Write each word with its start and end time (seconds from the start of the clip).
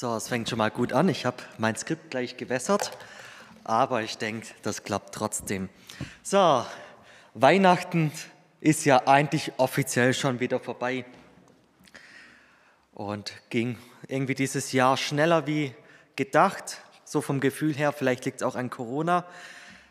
So, 0.00 0.16
es 0.16 0.28
fängt 0.28 0.48
schon 0.48 0.56
mal 0.56 0.70
gut 0.70 0.94
an. 0.94 1.10
Ich 1.10 1.26
habe 1.26 1.36
mein 1.58 1.76
Skript 1.76 2.10
gleich 2.10 2.38
gewässert, 2.38 2.96
aber 3.64 4.00
ich 4.00 4.16
denke, 4.16 4.46
das 4.62 4.82
klappt 4.82 5.14
trotzdem. 5.14 5.68
So, 6.22 6.64
Weihnachten 7.34 8.10
ist 8.62 8.86
ja 8.86 9.06
eigentlich 9.06 9.52
offiziell 9.58 10.14
schon 10.14 10.40
wieder 10.40 10.58
vorbei 10.58 11.04
und 12.94 13.34
ging 13.50 13.76
irgendwie 14.08 14.34
dieses 14.34 14.72
Jahr 14.72 14.96
schneller 14.96 15.46
wie 15.46 15.74
gedacht, 16.16 16.78
so 17.04 17.20
vom 17.20 17.38
Gefühl 17.38 17.74
her. 17.74 17.92
Vielleicht 17.92 18.24
liegt 18.24 18.40
es 18.40 18.46
auch 18.46 18.56
an 18.56 18.70
Corona. 18.70 19.26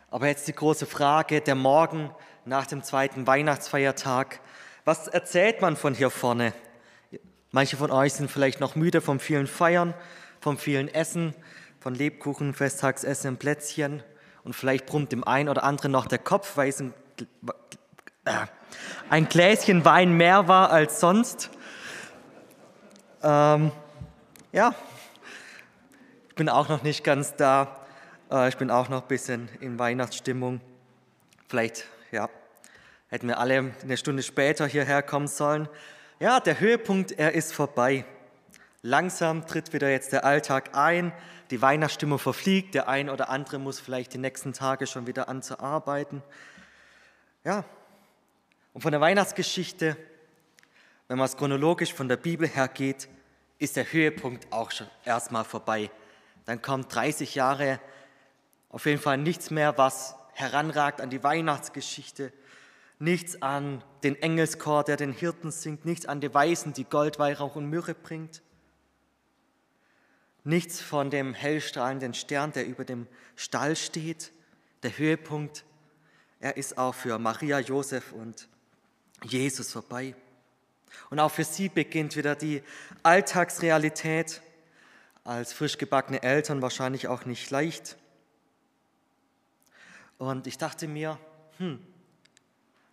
Aber 0.09 0.25
jetzt 0.25 0.47
die 0.47 0.55
große 0.55 0.87
Frage, 0.87 1.39
der 1.39 1.53
Morgen 1.53 2.09
nach 2.45 2.65
dem 2.65 2.81
zweiten 2.81 3.27
Weihnachtsfeiertag. 3.27 4.39
Was 4.85 5.07
erzählt 5.07 5.61
man 5.61 5.77
von 5.77 5.93
hier 5.93 6.09
vorne? 6.09 6.53
Manche 7.51 7.77
von 7.77 7.89
euch 7.89 8.13
sind 8.13 8.29
vielleicht 8.29 8.59
noch 8.59 8.75
müde 8.75 9.01
vom 9.01 9.19
vielen 9.19 9.47
Feiern, 9.47 9.95
vom 10.39 10.59
vielen 10.59 10.87
Essen, 10.87 11.33
von 11.79 11.95
Lebkuchen, 11.95 12.53
Festtagsessen, 12.53 13.37
Plätzchen. 13.37 14.03
Und 14.43 14.53
vielleicht 14.53 14.85
brummt 14.85 15.11
dem 15.11 15.23
einen 15.23 15.49
oder 15.49 15.63
anderen 15.63 15.91
noch 15.91 16.05
der 16.05 16.19
Kopf, 16.19 16.57
weil 16.57 16.69
es 16.69 16.79
ein, 16.79 16.93
äh, 18.25 18.31
ein 19.09 19.27
Gläschen 19.27 19.83
Wein 19.83 20.15
mehr 20.15 20.47
war 20.47 20.69
als 20.69 20.99
sonst. 20.99 21.49
Ähm, 23.23 23.71
ja, 24.51 24.75
ich 26.29 26.35
bin 26.35 26.49
auch 26.49 26.69
noch 26.69 26.83
nicht 26.83 27.03
ganz 27.03 27.35
da. 27.35 27.83
Äh, 28.31 28.49
ich 28.49 28.57
bin 28.57 28.69
auch 28.69 28.89
noch 28.89 29.01
ein 29.01 29.07
bisschen 29.07 29.49
in 29.59 29.79
Weihnachtsstimmung. 29.79 30.61
Vielleicht, 31.47 31.85
ja, 32.11 32.29
hätten 33.07 33.27
wir 33.27 33.39
alle 33.39 33.73
eine 33.81 33.97
Stunde 33.97 34.21
später 34.21 34.67
hierher 34.67 35.01
kommen 35.01 35.27
sollen. 35.27 35.67
Ja, 36.21 36.41
der 36.41 36.59
Höhepunkt, 36.59 37.13
er 37.13 37.31
ist 37.31 37.53
vorbei. 37.53 38.03
Langsam 38.81 39.47
tritt 39.47 39.71
wieder 39.71 39.89
jetzt 39.89 40.11
der 40.11 40.25
Alltag 40.25 40.71
ein, 40.75 41.13
die 41.49 41.61
Weihnachtsstimmung 41.61 42.19
verfliegt, 42.19 42.75
der 42.75 42.89
ein 42.89 43.09
oder 43.09 43.29
andere 43.29 43.57
muss 43.57 43.79
vielleicht 43.79 44.13
die 44.13 44.17
nächsten 44.17 44.51
Tage 44.51 44.85
schon 44.85 45.07
wieder 45.07 45.29
an 45.29 45.41
zu 45.41 45.61
arbeiten. 45.61 46.21
Ja, 47.45 47.63
und 48.73 48.81
von 48.81 48.91
der 48.91 48.99
Weihnachtsgeschichte, 48.99 49.95
wenn 51.07 51.17
man 51.17 51.25
es 51.25 51.37
chronologisch 51.37 51.93
von 51.93 52.09
der 52.09 52.17
Bibel 52.17 52.49
her 52.49 52.67
geht, 52.67 53.07
ist 53.57 53.77
der 53.77 53.89
Höhepunkt 53.89 54.51
auch 54.51 54.71
schon 54.71 54.87
erstmal 55.05 55.45
vorbei. 55.45 55.89
Dann 56.43 56.61
kommt 56.61 56.93
30 56.93 57.33
Jahre 57.35 57.79
auf 58.67 58.85
jeden 58.85 59.01
Fall 59.01 59.17
nichts 59.17 59.51
mehr, 59.51 59.77
was 59.77 60.15
heranragt 60.33 60.99
an 60.99 61.09
die 61.09 61.23
Weihnachtsgeschichte 61.23 62.33
nichts 62.99 63.41
an 63.41 63.83
den 64.03 64.21
Engelschor, 64.21 64.83
der 64.83 64.97
den 64.97 65.13
Hirten 65.13 65.51
singt, 65.51 65.85
nichts 65.85 66.05
an 66.05 66.21
die 66.21 66.33
Weisen, 66.33 66.73
die 66.73 66.83
Gold, 66.83 67.17
Weihrauch 67.17 67.55
und 67.55 67.69
Myrrhe 67.69 67.95
bringt, 67.95 68.41
nichts 70.43 70.81
von 70.81 71.09
dem 71.09 71.33
hellstrahlenden 71.33 72.13
Stern, 72.13 72.51
der 72.51 72.67
über 72.67 72.85
dem 72.85 73.07
Stall 73.35 73.75
steht. 73.75 74.31
Der 74.83 74.97
Höhepunkt, 74.97 75.65
er 76.39 76.57
ist 76.57 76.77
auch 76.77 76.95
für 76.95 77.19
Maria, 77.19 77.59
Josef 77.59 78.11
und 78.11 78.47
Jesus 79.23 79.71
vorbei. 79.71 80.15
Und 81.09 81.19
auch 81.19 81.31
für 81.31 81.43
sie 81.43 81.69
beginnt 81.69 82.15
wieder 82.15 82.35
die 82.35 82.63
Alltagsrealität, 83.03 84.41
als 85.23 85.53
frisch 85.53 85.77
gebackene 85.77 86.23
Eltern 86.23 86.61
wahrscheinlich 86.61 87.07
auch 87.07 87.25
nicht 87.25 87.49
leicht. 87.51 87.97
Und 90.17 90.47
ich 90.47 90.57
dachte 90.57 90.87
mir, 90.87 91.19
hm, 91.57 91.85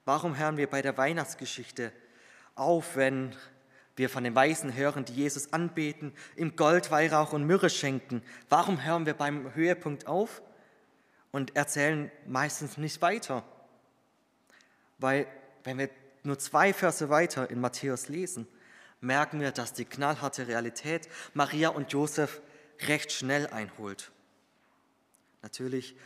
Warum 0.06 0.39
hören 0.39 0.56
wir 0.56 0.71
bei 0.71 0.83
der 0.83 0.97
Weihnachtsgeschichte 0.97 1.93
auf, 2.55 2.94
wenn 2.94 3.34
wir 3.97 4.09
von 4.09 4.22
den 4.22 4.37
Weisen 4.37 4.72
hören, 4.72 5.05
die 5.05 5.15
Jesus 5.15 5.53
anbeten, 5.53 6.15
ihm 6.37 6.55
Gold, 6.55 6.93
Weihrauch 6.93 7.33
und 7.33 7.44
Myrrhe 7.44 7.69
schenken? 7.69 8.22
Warum 8.49 8.84
hören 8.84 9.05
wir 9.05 9.15
beim 9.15 9.53
Höhepunkt 9.56 10.06
auf 10.06 10.43
und 11.33 11.56
erzählen 11.56 12.12
meistens 12.25 12.77
nicht 12.77 13.03
weiter? 13.03 13.43
Weil 14.99 15.27
wenn 15.65 15.78
wir 15.78 15.91
nur 16.23 16.38
zwei 16.38 16.73
Verse 16.73 17.11
weiter 17.11 17.50
in 17.50 17.61
Matthäus 17.61 18.09
lesen, 18.09 18.47
merken 19.00 19.41
wir, 19.41 19.50
dass 19.50 19.73
die 19.73 19.87
knallharte 19.87 20.47
Realität 20.47 21.09
Maria 21.34 21.71
und 21.71 21.93
Josef 21.93 22.41
recht 22.87 23.11
schnell 23.11 23.49
einholt. 23.49 24.12
Natürlich 25.43 25.97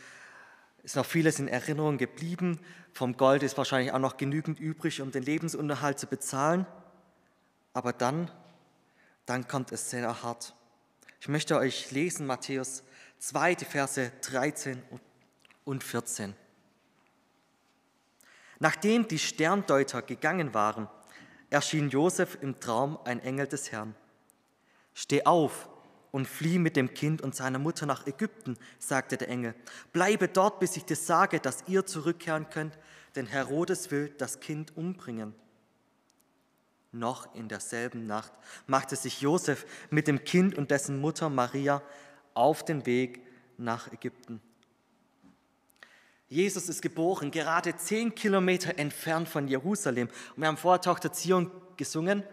ist 0.83 0.95
noch 0.95 1.05
vieles 1.05 1.39
in 1.39 1.47
Erinnerung 1.47 1.97
geblieben. 1.97 2.59
Vom 2.93 3.15
Gold 3.17 3.43
ist 3.43 3.57
wahrscheinlich 3.57 3.91
auch 3.93 3.99
noch 3.99 4.17
genügend 4.17 4.59
übrig, 4.59 5.01
um 5.01 5.11
den 5.11 5.23
Lebensunterhalt 5.23 5.99
zu 5.99 6.07
bezahlen. 6.07 6.65
Aber 7.73 7.93
dann, 7.93 8.29
dann 9.25 9.47
kommt 9.47 9.71
es 9.71 9.89
sehr 9.89 10.23
hart. 10.23 10.55
Ich 11.19 11.27
möchte 11.27 11.57
euch 11.57 11.91
lesen 11.91 12.25
Matthäus 12.25 12.83
2, 13.19 13.55
die 13.55 13.65
Verse 13.65 14.11
13 14.21 14.81
und 15.65 15.83
14. 15.83 16.33
Nachdem 18.59 19.07
die 19.07 19.19
Sterndeuter 19.19 20.01
gegangen 20.01 20.53
waren, 20.53 20.87
erschien 21.49 21.89
Josef 21.89 22.37
im 22.41 22.59
Traum 22.59 22.97
ein 23.05 23.19
Engel 23.19 23.47
des 23.47 23.71
Herrn. 23.71 23.95
Steh 24.93 25.25
auf, 25.25 25.69
und 26.11 26.27
flieh 26.27 26.59
mit 26.59 26.75
dem 26.75 26.93
Kind 26.93 27.21
und 27.21 27.35
seiner 27.35 27.59
Mutter 27.59 27.85
nach 27.85 28.05
Ägypten, 28.05 28.57
sagte 28.79 29.17
der 29.17 29.29
Engel. 29.29 29.55
Bleibe 29.93 30.27
dort, 30.27 30.59
bis 30.59 30.77
ich 30.77 30.85
dir 30.85 30.95
sage, 30.95 31.39
dass 31.39 31.63
ihr 31.67 31.85
zurückkehren 31.85 32.49
könnt, 32.49 32.77
denn 33.15 33.25
Herodes 33.25 33.91
will 33.91 34.13
das 34.17 34.39
Kind 34.39 34.75
umbringen. 34.75 35.33
Noch 36.91 37.33
in 37.35 37.47
derselben 37.47 38.05
Nacht 38.05 38.33
machte 38.67 38.97
sich 38.97 39.21
Josef 39.21 39.65
mit 39.89 40.07
dem 40.07 40.25
Kind 40.25 40.57
und 40.57 40.71
dessen 40.71 40.99
Mutter 40.99 41.29
Maria 41.29 41.81
auf 42.33 42.65
den 42.65 42.85
Weg 42.85 43.25
nach 43.57 43.91
Ägypten. 43.93 44.41
Jesus 46.27 46.69
ist 46.69 46.81
geboren, 46.81 47.31
gerade 47.31 47.75
zehn 47.75 48.15
Kilometer 48.15 48.77
entfernt 48.77 49.27
von 49.27 49.47
Jerusalem. 49.47 50.07
Und 50.35 50.41
wir 50.41 50.47
haben 50.47 50.57
vorher 50.57 50.81
Tochter 50.81 51.11
Zion 51.11 51.51
gesungen. 51.75 52.23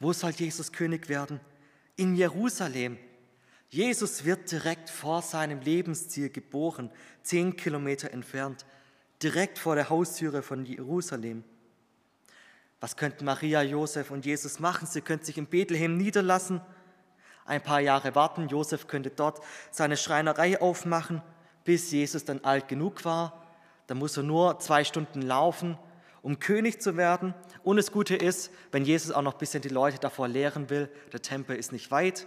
Wo 0.00 0.12
soll 0.12 0.30
Jesus 0.30 0.72
König 0.72 1.08
werden? 1.08 1.40
In 1.96 2.14
Jerusalem. 2.14 2.98
Jesus 3.68 4.24
wird 4.24 4.50
direkt 4.50 4.90
vor 4.90 5.22
seinem 5.22 5.60
Lebensziel 5.60 6.30
geboren, 6.30 6.90
zehn 7.22 7.56
Kilometer 7.56 8.12
entfernt, 8.12 8.64
direkt 9.22 9.58
vor 9.58 9.74
der 9.74 9.90
Haustüre 9.90 10.42
von 10.42 10.64
Jerusalem. 10.64 11.44
Was 12.80 12.96
könnten 12.96 13.24
Maria, 13.24 13.62
Josef 13.62 14.10
und 14.10 14.26
Jesus 14.26 14.60
machen? 14.60 14.86
Sie 14.86 15.00
könnten 15.00 15.24
sich 15.24 15.38
in 15.38 15.46
Bethlehem 15.46 15.96
niederlassen, 15.96 16.60
ein 17.46 17.62
paar 17.62 17.80
Jahre 17.80 18.14
warten. 18.14 18.48
Josef 18.48 18.86
könnte 18.86 19.10
dort 19.10 19.40
seine 19.70 19.96
Schreinerei 19.96 20.60
aufmachen, 20.60 21.22
bis 21.64 21.90
Jesus 21.90 22.24
dann 22.24 22.44
alt 22.44 22.68
genug 22.68 23.04
war. 23.04 23.42
Da 23.86 23.94
muss 23.94 24.16
er 24.16 24.22
nur 24.22 24.58
zwei 24.60 24.84
Stunden 24.84 25.22
laufen 25.22 25.78
um 26.24 26.38
König 26.38 26.80
zu 26.80 26.96
werden. 26.96 27.34
Und 27.62 27.76
das 27.76 27.92
Gute 27.92 28.16
ist, 28.16 28.50
wenn 28.72 28.86
Jesus 28.86 29.12
auch 29.12 29.20
noch 29.20 29.34
ein 29.34 29.38
bisschen 29.38 29.60
die 29.60 29.68
Leute 29.68 29.98
davor 29.98 30.26
lehren 30.26 30.70
will, 30.70 30.88
der 31.12 31.20
Tempel 31.20 31.54
ist 31.54 31.70
nicht 31.70 31.90
weit 31.90 32.26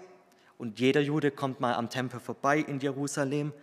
und 0.59 0.79
jeder 0.79 1.01
Jude 1.01 1.31
kommt 1.31 1.59
mal 1.59 1.73
am 1.73 1.89
Tempel 1.89 2.19
vorbei 2.19 2.59
in 2.59 2.79
Jerusalem. 2.79 3.53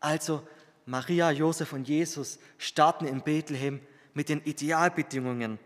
Also 0.00 0.42
Maria, 0.86 1.30
Josef 1.30 1.74
und 1.74 1.86
Jesus 1.86 2.38
starten 2.56 3.04
in 3.04 3.20
Bethlehem 3.20 3.80
mit 4.14 4.30
den 4.30 4.42
Idealbedingungen. 4.42 5.58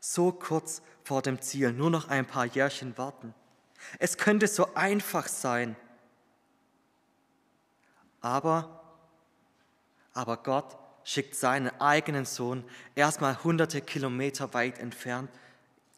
So 0.00 0.32
kurz 0.32 0.80
vor 1.02 1.20
dem 1.20 1.42
Ziel, 1.42 1.74
nur 1.74 1.90
noch 1.90 2.08
ein 2.08 2.26
paar 2.26 2.46
Jährchen 2.46 2.96
warten. 2.96 3.34
Es 3.98 4.16
könnte 4.16 4.46
so 4.48 4.74
einfach 4.74 5.28
sein. 5.28 5.76
Aber, 8.22 8.82
aber 10.14 10.38
Gott 10.38 10.78
schickt 11.04 11.36
seinen 11.36 11.68
eigenen 11.80 12.24
Sohn 12.24 12.64
erstmal 12.94 13.42
hunderte 13.44 13.80
Kilometer 13.80 14.54
weit 14.54 14.78
entfernt 14.78 15.30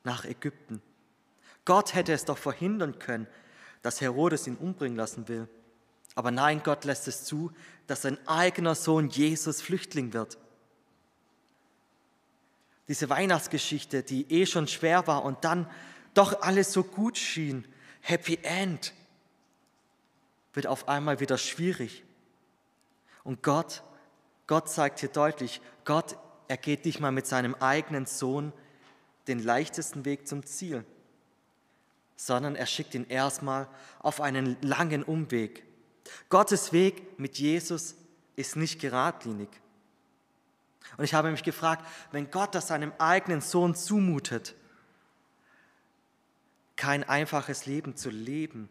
nach 0.05 0.25
Ägypten. 0.25 0.83
Gott 1.65 1.95
hätte 1.95 2.13
es 2.13 2.25
doch 2.25 2.39
verhindern 2.39 2.99
können, 2.99 3.27
dass 3.83 4.01
Herodes 4.01 4.47
ihn 4.47 4.57
umbringen 4.57 4.97
lassen 4.97 5.29
will. 5.29 5.49
Aber 6.15 6.31
nein, 6.31 6.63
Gott 6.65 6.85
lässt 6.85 7.09
es 7.09 7.25
zu, 7.25 7.53
dass 7.87 8.03
sein 8.03 8.19
eigener 8.27 8.75
Sohn 8.75 9.09
Jesus 9.09 9.61
Flüchtling 9.61 10.13
wird. 10.13 10.39
Diese 12.89 13.11
Weihnachtsgeschichte, 13.11 14.03
die 14.03 14.31
eh 14.31 14.47
schon 14.47 14.69
schwer 14.69 15.07
war 15.07 15.25
und 15.25 15.45
dann 15.45 15.69
doch 16.15 16.41
alles 16.43 16.73
so 16.73 16.83
gut 16.85 17.19
schien, 17.19 17.65
Happy 18.01 18.39
End, 18.43 18.95
wird 20.55 20.67
auf 20.67 20.89
einmal 20.89 21.21
wieder 21.21 21.37
schwierig. 21.37 22.05
Und 23.25 23.43
Gott 23.43 23.83
Gott 24.47 24.69
zeigt 24.69 25.01
hier 25.01 25.09
deutlich, 25.09 25.61
Gott, 25.85 26.17
er 26.49 26.57
geht 26.57 26.85
nicht 26.85 27.01
mal 27.01 27.13
mit 27.13 27.27
seinem 27.27 27.55
eigenen 27.57 28.07
Sohn 28.07 28.53
den 29.27 29.41
leichtesten 29.41 30.05
Weg 30.05 30.29
zum 30.29 30.47
Ziel, 30.47 30.85
sondern 32.17 32.55
er 32.55 32.67
schickt 32.67 32.95
ihn 32.95 33.07
erstmal 33.09 33.69
auf 33.99 34.21
einen 34.21 34.57
langen 34.63 35.03
Umweg. 35.03 35.65
Gottes 36.29 36.73
Weg 36.73 37.19
mit 37.19 37.39
Jesus 37.39 37.97
ist 38.37 38.57
nicht 38.57 38.81
geradlinig. 38.81 39.49
Und 40.97 41.05
ich 41.05 41.15
habe 41.15 41.31
mich 41.31 41.43
gefragt, 41.43 41.85
wenn 42.13 42.31
Gott 42.31 42.55
das 42.55 42.69
seinem 42.69 42.93
eigenen 42.99 43.41
Sohn 43.41 43.75
zumutet, 43.75 44.55
kein 46.77 47.05
einfaches 47.05 47.67
Leben 47.67 47.97
zu 47.97 48.11
leben. 48.11 48.69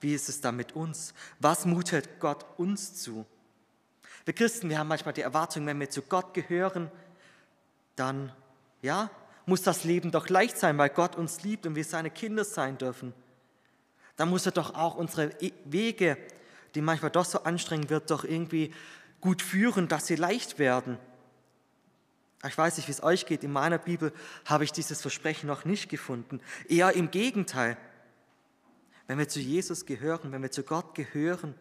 Wie 0.00 0.14
ist 0.14 0.28
es 0.28 0.40
da 0.40 0.50
mit 0.50 0.72
uns? 0.72 1.14
Was 1.38 1.66
mutet 1.66 2.18
Gott 2.20 2.46
uns 2.58 2.94
zu? 2.94 3.26
Wir 4.24 4.34
Christen, 4.34 4.68
wir 4.68 4.78
haben 4.78 4.88
manchmal 4.88 5.14
die 5.14 5.22
Erwartung, 5.22 5.66
wenn 5.66 5.80
wir 5.80 5.90
zu 5.90 6.02
Gott 6.02 6.34
gehören, 6.34 6.90
dann, 7.96 8.32
ja, 8.82 9.10
muss 9.46 9.62
das 9.62 9.84
Leben 9.84 10.10
doch 10.10 10.28
leicht 10.28 10.56
sein, 10.58 10.78
weil 10.78 10.90
Gott 10.90 11.16
uns 11.16 11.42
liebt 11.42 11.66
und 11.66 11.74
wir 11.74 11.84
seine 11.84 12.10
Kinder 12.10 12.44
sein 12.44 12.78
dürfen. 12.78 13.12
Dann 14.16 14.30
muss 14.30 14.46
er 14.46 14.52
doch 14.52 14.74
auch 14.74 14.96
unsere 14.96 15.30
Wege, 15.64 16.16
die 16.74 16.82
manchmal 16.82 17.10
doch 17.10 17.24
so 17.24 17.42
anstrengend 17.42 17.90
wird, 17.90 18.10
doch 18.10 18.24
irgendwie 18.24 18.72
gut 19.20 19.42
führen, 19.42 19.88
dass 19.88 20.06
sie 20.06 20.16
leicht 20.16 20.58
werden. 20.58 20.98
Ich 22.46 22.56
weiß 22.56 22.76
nicht, 22.76 22.88
wie 22.88 22.92
es 22.92 23.02
euch 23.02 23.26
geht. 23.26 23.44
In 23.44 23.52
meiner 23.52 23.78
Bibel 23.78 24.12
habe 24.46 24.64
ich 24.64 24.72
dieses 24.72 25.02
Versprechen 25.02 25.46
noch 25.46 25.64
nicht 25.64 25.90
gefunden. 25.90 26.40
Eher 26.68 26.94
im 26.94 27.10
Gegenteil. 27.10 27.76
Wenn 29.06 29.18
wir 29.18 29.28
zu 29.28 29.40
Jesus 29.40 29.84
gehören, 29.84 30.32
wenn 30.32 30.42
wir 30.42 30.50
zu 30.50 30.62
Gott 30.62 30.94
gehören, 30.94 31.54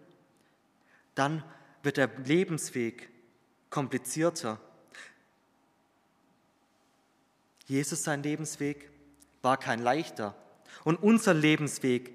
dann 1.16 1.44
wird 1.84 1.98
der 1.98 2.10
Lebensweg 2.26 3.10
komplizierter. 3.70 4.60
Jesus 7.68 8.04
sein 8.04 8.24
Lebensweg 8.24 8.90
war 9.42 9.58
kein 9.58 9.82
leichter. 9.82 10.36
Und 10.84 11.02
unser 11.02 11.34
Lebensweg 11.34 12.12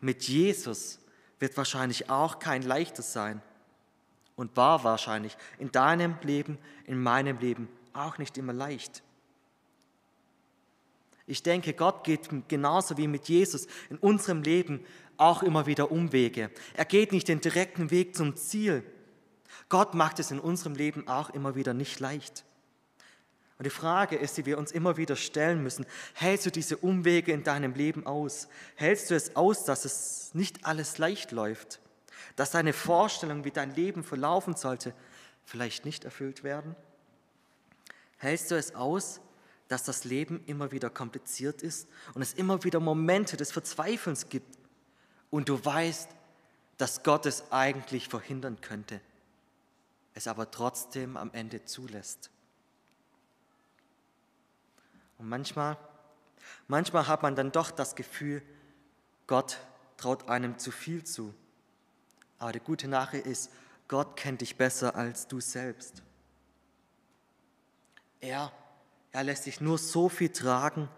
mit 0.00 0.24
Jesus 0.24 0.98
wird 1.38 1.56
wahrscheinlich 1.56 2.10
auch 2.10 2.38
kein 2.38 2.62
leichter 2.62 3.02
sein. 3.02 3.42
Und 4.36 4.56
war 4.56 4.84
wahrscheinlich 4.84 5.36
in 5.58 5.72
deinem 5.72 6.16
Leben, 6.22 6.58
in 6.84 7.02
meinem 7.02 7.38
Leben 7.38 7.68
auch 7.92 8.18
nicht 8.18 8.38
immer 8.38 8.52
leicht. 8.52 9.02
Ich 11.26 11.42
denke, 11.42 11.74
Gott 11.74 12.04
geht 12.04 12.28
genauso 12.48 12.96
wie 12.96 13.08
mit 13.08 13.28
Jesus 13.28 13.66
in 13.90 13.98
unserem 13.98 14.42
Leben 14.42 14.84
auch 15.16 15.42
immer 15.42 15.66
wieder 15.66 15.90
Umwege. 15.90 16.50
Er 16.74 16.84
geht 16.84 17.12
nicht 17.12 17.28
den 17.28 17.40
direkten 17.40 17.90
Weg 17.90 18.16
zum 18.16 18.36
Ziel. 18.36 18.82
Gott 19.68 19.94
macht 19.94 20.18
es 20.18 20.30
in 20.30 20.40
unserem 20.40 20.74
Leben 20.74 21.08
auch 21.08 21.30
immer 21.30 21.54
wieder 21.54 21.74
nicht 21.74 22.00
leicht. 22.00 22.44
Und 23.58 23.64
die 23.64 23.70
Frage 23.70 24.16
ist, 24.16 24.36
die 24.36 24.46
wir 24.46 24.56
uns 24.56 24.70
immer 24.70 24.96
wieder 24.96 25.16
stellen 25.16 25.62
müssen, 25.62 25.84
hältst 26.14 26.46
du 26.46 26.50
diese 26.50 26.76
Umwege 26.76 27.32
in 27.32 27.42
deinem 27.42 27.74
Leben 27.74 28.06
aus? 28.06 28.48
Hältst 28.76 29.10
du 29.10 29.16
es 29.16 29.34
aus, 29.34 29.64
dass 29.64 29.84
es 29.84 30.30
nicht 30.32 30.64
alles 30.64 30.98
leicht 30.98 31.32
läuft? 31.32 31.80
Dass 32.36 32.52
deine 32.52 32.72
Vorstellung, 32.72 33.44
wie 33.44 33.50
dein 33.50 33.74
Leben 33.74 34.04
verlaufen 34.04 34.54
sollte, 34.54 34.94
vielleicht 35.44 35.84
nicht 35.84 36.04
erfüllt 36.04 36.44
werden? 36.44 36.76
Hältst 38.18 38.52
du 38.52 38.56
es 38.56 38.76
aus, 38.76 39.20
dass 39.66 39.82
das 39.82 40.04
Leben 40.04 40.42
immer 40.46 40.70
wieder 40.70 40.88
kompliziert 40.88 41.62
ist 41.62 41.88
und 42.14 42.22
es 42.22 42.34
immer 42.34 42.62
wieder 42.64 42.80
Momente 42.80 43.36
des 43.36 43.50
Verzweifelns 43.50 44.28
gibt 44.28 44.56
und 45.30 45.48
du 45.48 45.62
weißt, 45.62 46.08
dass 46.78 47.02
Gott 47.02 47.26
es 47.26 47.50
eigentlich 47.50 48.08
verhindern 48.08 48.60
könnte, 48.60 49.00
es 50.18 50.26
aber 50.26 50.50
trotzdem 50.50 51.16
am 51.16 51.32
Ende 51.32 51.64
zulässt? 51.64 52.30
Und 55.18 55.28
manchmal, 55.28 55.78
manchmal 56.66 57.06
hat 57.06 57.22
man 57.22 57.34
dann 57.34 57.52
doch 57.52 57.70
das 57.70 57.94
Gefühl, 57.96 58.42
Gott 59.26 59.58
traut 59.96 60.28
einem 60.28 60.58
zu 60.58 60.70
viel 60.70 61.04
zu. 61.04 61.34
Aber 62.38 62.52
die 62.52 62.60
gute 62.60 62.88
Nachricht 62.88 63.26
ist, 63.26 63.50
Gott 63.88 64.16
kennt 64.16 64.40
dich 64.40 64.56
besser 64.56 64.94
als 64.94 65.26
du 65.26 65.40
selbst. 65.40 66.02
Er, 68.20 68.52
er 69.12 69.24
lässt 69.24 69.44
sich 69.44 69.60
nur 69.60 69.78
so 69.78 70.08
viel 70.08 70.30
tragen, 70.30 70.88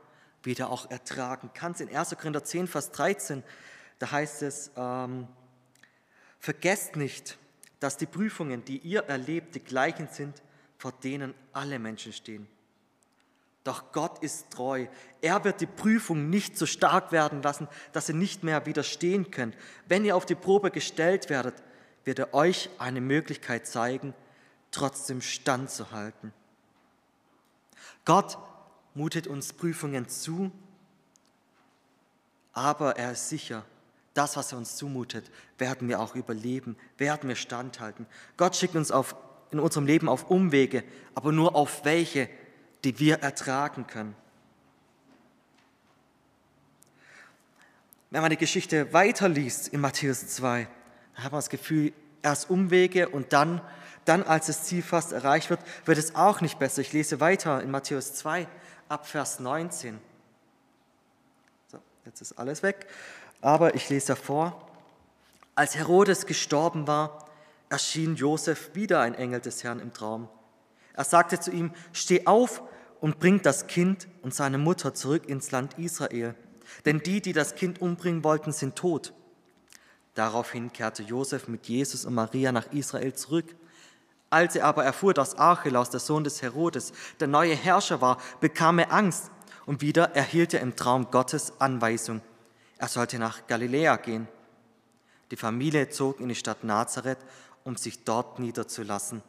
wie 0.42 0.54
du 0.54 0.66
auch 0.66 0.90
ertragen 0.90 1.50
kannst. 1.54 1.80
In 1.80 1.94
1. 1.94 2.16
Korinther 2.16 2.44
10, 2.44 2.66
Vers 2.66 2.90
13, 2.90 3.42
da 3.98 4.10
heißt 4.10 4.42
es, 4.42 4.70
ähm, 4.76 5.28
vergesst 6.38 6.96
nicht, 6.96 7.38
dass 7.80 7.96
die 7.96 8.06
Prüfungen, 8.06 8.64
die 8.64 8.78
ihr 8.78 9.00
erlebt, 9.04 9.54
die 9.54 9.60
gleichen 9.60 10.08
sind, 10.08 10.42
vor 10.78 10.92
denen 10.92 11.34
alle 11.52 11.78
Menschen 11.78 12.12
stehen. 12.12 12.46
Doch 13.64 13.92
Gott 13.92 14.22
ist 14.22 14.50
treu. 14.50 14.86
Er 15.20 15.44
wird 15.44 15.60
die 15.60 15.66
Prüfung 15.66 16.30
nicht 16.30 16.56
so 16.56 16.64
stark 16.64 17.12
werden 17.12 17.42
lassen, 17.42 17.68
dass 17.92 18.08
ihr 18.08 18.14
nicht 18.14 18.42
mehr 18.42 18.64
widerstehen 18.64 19.30
könnt. 19.30 19.56
Wenn 19.86 20.04
ihr 20.04 20.16
auf 20.16 20.24
die 20.24 20.34
Probe 20.34 20.70
gestellt 20.70 21.28
werdet, 21.28 21.62
wird 22.04 22.18
er 22.18 22.32
euch 22.32 22.70
eine 22.78 23.02
Möglichkeit 23.02 23.66
zeigen, 23.66 24.14
trotzdem 24.70 25.20
standzuhalten. 25.20 26.32
Gott 28.06 28.38
mutet 28.94 29.26
uns 29.26 29.52
Prüfungen 29.52 30.08
zu, 30.08 30.50
aber 32.52 32.96
er 32.96 33.12
ist 33.12 33.28
sicher, 33.28 33.64
das, 34.14 34.36
was 34.36 34.52
er 34.52 34.58
uns 34.58 34.76
zumutet, 34.76 35.30
werden 35.58 35.88
wir 35.88 36.00
auch 36.00 36.14
überleben, 36.14 36.76
werden 36.98 37.28
wir 37.28 37.36
standhalten. 37.36 38.06
Gott 38.36 38.56
schickt 38.56 38.76
uns 38.76 38.90
auf, 38.90 39.14
in 39.50 39.60
unserem 39.60 39.86
Leben 39.86 40.08
auf 40.08 40.30
Umwege, 40.30 40.84
aber 41.14 41.32
nur 41.32 41.54
auf 41.54 41.84
welche, 41.84 42.28
die 42.84 42.98
wir 42.98 43.20
ertragen 43.20 43.86
können. 43.86 44.14
Wenn 48.10 48.22
man 48.22 48.30
die 48.30 48.36
Geschichte 48.36 48.92
weiterliest 48.92 49.68
in 49.68 49.80
Matthäus 49.80 50.26
2, 50.26 50.66
dann 51.14 51.24
hat 51.24 51.32
man 51.32 51.38
das 51.38 51.50
Gefühl, 51.50 51.92
erst 52.22 52.50
Umwege 52.50 53.08
und 53.08 53.32
dann 53.32 53.60
dann 54.04 54.22
als 54.22 54.46
das 54.46 54.64
Ziel 54.64 54.82
fast 54.82 55.12
erreicht 55.12 55.50
wird, 55.50 55.60
wird 55.84 55.98
es 55.98 56.14
auch 56.14 56.40
nicht 56.40 56.58
besser. 56.58 56.80
Ich 56.80 56.92
lese 56.92 57.20
weiter 57.20 57.62
in 57.62 57.70
Matthäus 57.70 58.14
2 58.14 58.48
ab 58.88 59.06
Vers 59.06 59.40
19. 59.40 59.98
So, 61.68 61.78
jetzt 62.04 62.20
ist 62.20 62.32
alles 62.32 62.62
weg, 62.62 62.86
aber 63.40 63.74
ich 63.74 63.88
lese 63.88 64.16
vor. 64.16 64.66
Als 65.54 65.76
Herodes 65.76 66.26
gestorben 66.26 66.86
war, 66.86 67.26
erschien 67.68 68.16
Josef 68.16 68.74
wieder 68.74 69.00
ein 69.00 69.14
Engel 69.14 69.40
des 69.40 69.64
Herrn 69.64 69.80
im 69.80 69.92
Traum. 69.92 70.28
Er 70.94 71.04
sagte 71.04 71.38
zu 71.40 71.50
ihm, 71.50 71.72
steh 71.92 72.26
auf 72.26 72.62
und 73.00 73.18
bring 73.18 73.42
das 73.42 73.66
Kind 73.66 74.08
und 74.22 74.34
seine 74.34 74.58
Mutter 74.58 74.94
zurück 74.94 75.28
ins 75.28 75.50
Land 75.50 75.78
Israel, 75.78 76.34
denn 76.84 76.98
die, 76.98 77.20
die 77.20 77.32
das 77.32 77.54
Kind 77.54 77.80
umbringen 77.80 78.24
wollten, 78.24 78.52
sind 78.52 78.76
tot. 78.76 79.12
Daraufhin 80.14 80.72
kehrte 80.72 81.02
Josef 81.02 81.48
mit 81.48 81.66
Jesus 81.66 82.04
und 82.04 82.14
Maria 82.14 82.52
nach 82.52 82.72
Israel 82.72 83.14
zurück. 83.14 83.54
Als 84.28 84.56
er 84.56 84.66
aber 84.66 84.84
erfuhr, 84.84 85.14
dass 85.14 85.36
Archelaus, 85.36 85.90
der 85.90 86.00
Sohn 86.00 86.24
des 86.24 86.42
Herodes, 86.42 86.92
der 87.18 87.28
neue 87.28 87.54
Herrscher 87.54 88.00
war, 88.00 88.18
bekam 88.40 88.78
er 88.78 88.92
Angst 88.92 89.30
und 89.66 89.80
wieder 89.80 90.14
erhielt 90.14 90.54
er 90.54 90.60
im 90.60 90.76
Traum 90.76 91.10
Gottes 91.10 91.60
Anweisung. 91.60 92.20
Er 92.80 92.88
sollte 92.88 93.18
nach 93.18 93.46
Galiläa 93.46 93.96
gehen. 93.96 94.26
Die 95.30 95.36
Familie 95.36 95.90
zog 95.90 96.18
in 96.18 96.30
die 96.30 96.34
Stadt 96.34 96.64
Nazareth, 96.64 97.18
um 97.62 97.76
sich 97.76 98.04
dort 98.04 98.38
niederzulassen. 98.38 99.22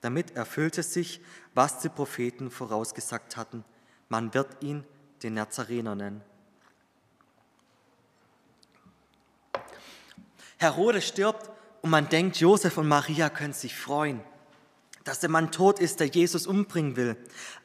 Damit 0.00 0.36
erfüllte 0.36 0.84
sich, 0.84 1.20
was 1.54 1.80
die 1.80 1.88
Propheten 1.88 2.52
vorausgesagt 2.52 3.36
hatten. 3.36 3.64
Man 4.08 4.32
wird 4.32 4.62
ihn 4.62 4.84
den 5.24 5.34
Nazarener 5.34 5.96
nennen. 5.96 6.22
Herodes 10.58 11.08
stirbt 11.08 11.50
und 11.82 11.90
man 11.90 12.08
denkt, 12.08 12.36
Josef 12.36 12.78
und 12.78 12.86
Maria 12.86 13.28
können 13.28 13.54
sich 13.54 13.76
freuen 13.76 14.22
dass 15.04 15.20
der 15.20 15.28
Mann 15.28 15.52
tot 15.52 15.78
ist, 15.78 16.00
der 16.00 16.06
Jesus 16.06 16.46
umbringen 16.46 16.96
will. 16.96 17.16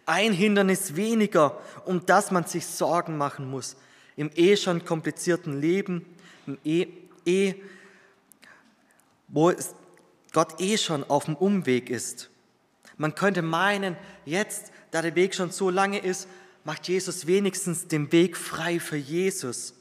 Ein 0.05 0.33
Hindernis 0.33 0.97
weniger, 0.97 1.57
um 1.85 2.05
das 2.05 2.31
man 2.31 2.43
sich 2.45 2.65
Sorgen 2.65 3.17
machen 3.17 3.49
muss. 3.49 3.77
Im 4.19 4.29
eh 4.35 4.57
schon 4.57 4.83
komplizierten 4.83 5.61
Leben, 5.61 6.05
im 6.45 6.57
eh, 6.65 6.87
eh, 7.25 7.53
wo 9.29 9.53
Gott 10.33 10.59
eh 10.59 10.77
schon 10.77 11.05
auf 11.05 11.23
dem 11.23 11.37
Umweg 11.37 11.89
ist. 11.89 12.29
Man 12.97 13.15
könnte 13.15 13.41
meinen, 13.41 13.95
jetzt, 14.25 14.73
da 14.91 15.01
der 15.01 15.15
Weg 15.15 15.33
schon 15.35 15.51
so 15.51 15.69
lange 15.69 15.99
ist, 15.99 16.27
macht 16.65 16.89
Jesus 16.89 17.27
wenigstens 17.27 17.87
den 17.87 18.11
Weg 18.11 18.35
frei 18.35 18.81
für 18.81 18.97
Jesus, 18.97 19.73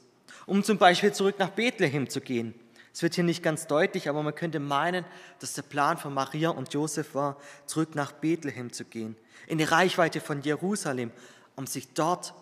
um 0.45 0.63
zum 0.63 0.77
Beispiel 0.77 1.11
zurück 1.11 1.35
nach 1.37 1.49
Bethlehem 1.49 2.09
zu 2.09 2.21
gehen. 2.21 2.53
Es 2.93 3.03
wird 3.03 3.15
hier 3.15 3.25
nicht 3.25 3.43
ganz 3.43 3.67
deutlich, 3.67 4.07
aber 4.07 4.23
man 4.23 4.35
könnte 4.35 4.61
meinen, 4.61 5.03
dass 5.39 5.53
der 5.53 5.63
Plan 5.63 5.97
von 5.97 6.13
Maria 6.13 6.51
und 6.51 6.73
Josef 6.73 7.13
war, 7.13 7.35
zurück 7.65 7.93
nach 7.93 8.13
Bethlehem 8.13 8.71
zu 8.71 8.85
gehen, 8.85 9.17
in 9.47 9.57
die 9.57 9.65
Reichweite 9.65 10.21
von 10.21 10.41
Jerusalem, 10.43 11.11
um 11.57 11.67
sich 11.67 11.89
dort 11.93 12.33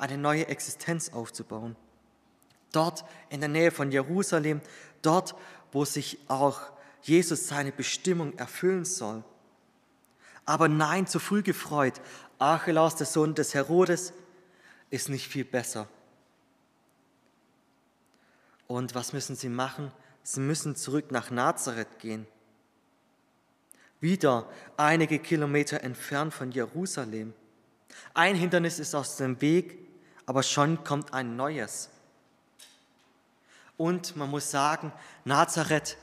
eine 0.00 0.18
neue 0.18 0.48
Existenz 0.48 1.10
aufzubauen. 1.10 1.76
Dort 2.72 3.04
in 3.28 3.40
der 3.40 3.48
Nähe 3.48 3.70
von 3.70 3.90
Jerusalem, 3.90 4.60
dort, 5.02 5.34
wo 5.72 5.84
sich 5.84 6.18
auch 6.28 6.60
Jesus 7.02 7.48
seine 7.48 7.72
Bestimmung 7.72 8.36
erfüllen 8.38 8.84
soll. 8.84 9.24
Aber 10.44 10.68
nein, 10.68 11.06
zu 11.06 11.18
früh 11.18 11.42
gefreut, 11.42 12.00
Archelaus, 12.38 12.96
der 12.96 13.06
Sohn 13.06 13.34
des 13.34 13.54
Herodes, 13.54 14.12
ist 14.90 15.08
nicht 15.08 15.28
viel 15.28 15.44
besser. 15.44 15.88
Und 18.66 18.94
was 18.94 19.12
müssen 19.12 19.36
sie 19.36 19.48
machen? 19.48 19.92
Sie 20.22 20.40
müssen 20.40 20.76
zurück 20.76 21.10
nach 21.10 21.30
Nazareth 21.30 21.98
gehen. 21.98 22.26
Wieder 24.00 24.48
einige 24.76 25.18
Kilometer 25.18 25.82
entfernt 25.82 26.32
von 26.32 26.50
Jerusalem. 26.52 27.34
Ein 28.14 28.36
Hindernis 28.36 28.78
ist 28.78 28.94
aus 28.94 29.16
dem 29.16 29.40
Weg, 29.40 29.89
aber 30.30 30.44
schon 30.44 30.84
kommt 30.84 31.12
ein 31.12 31.34
neues. 31.34 31.90
Und 33.76 34.14
man 34.14 34.30
muss 34.30 34.48
sagen, 34.48 34.92
Nazareth 35.24 35.96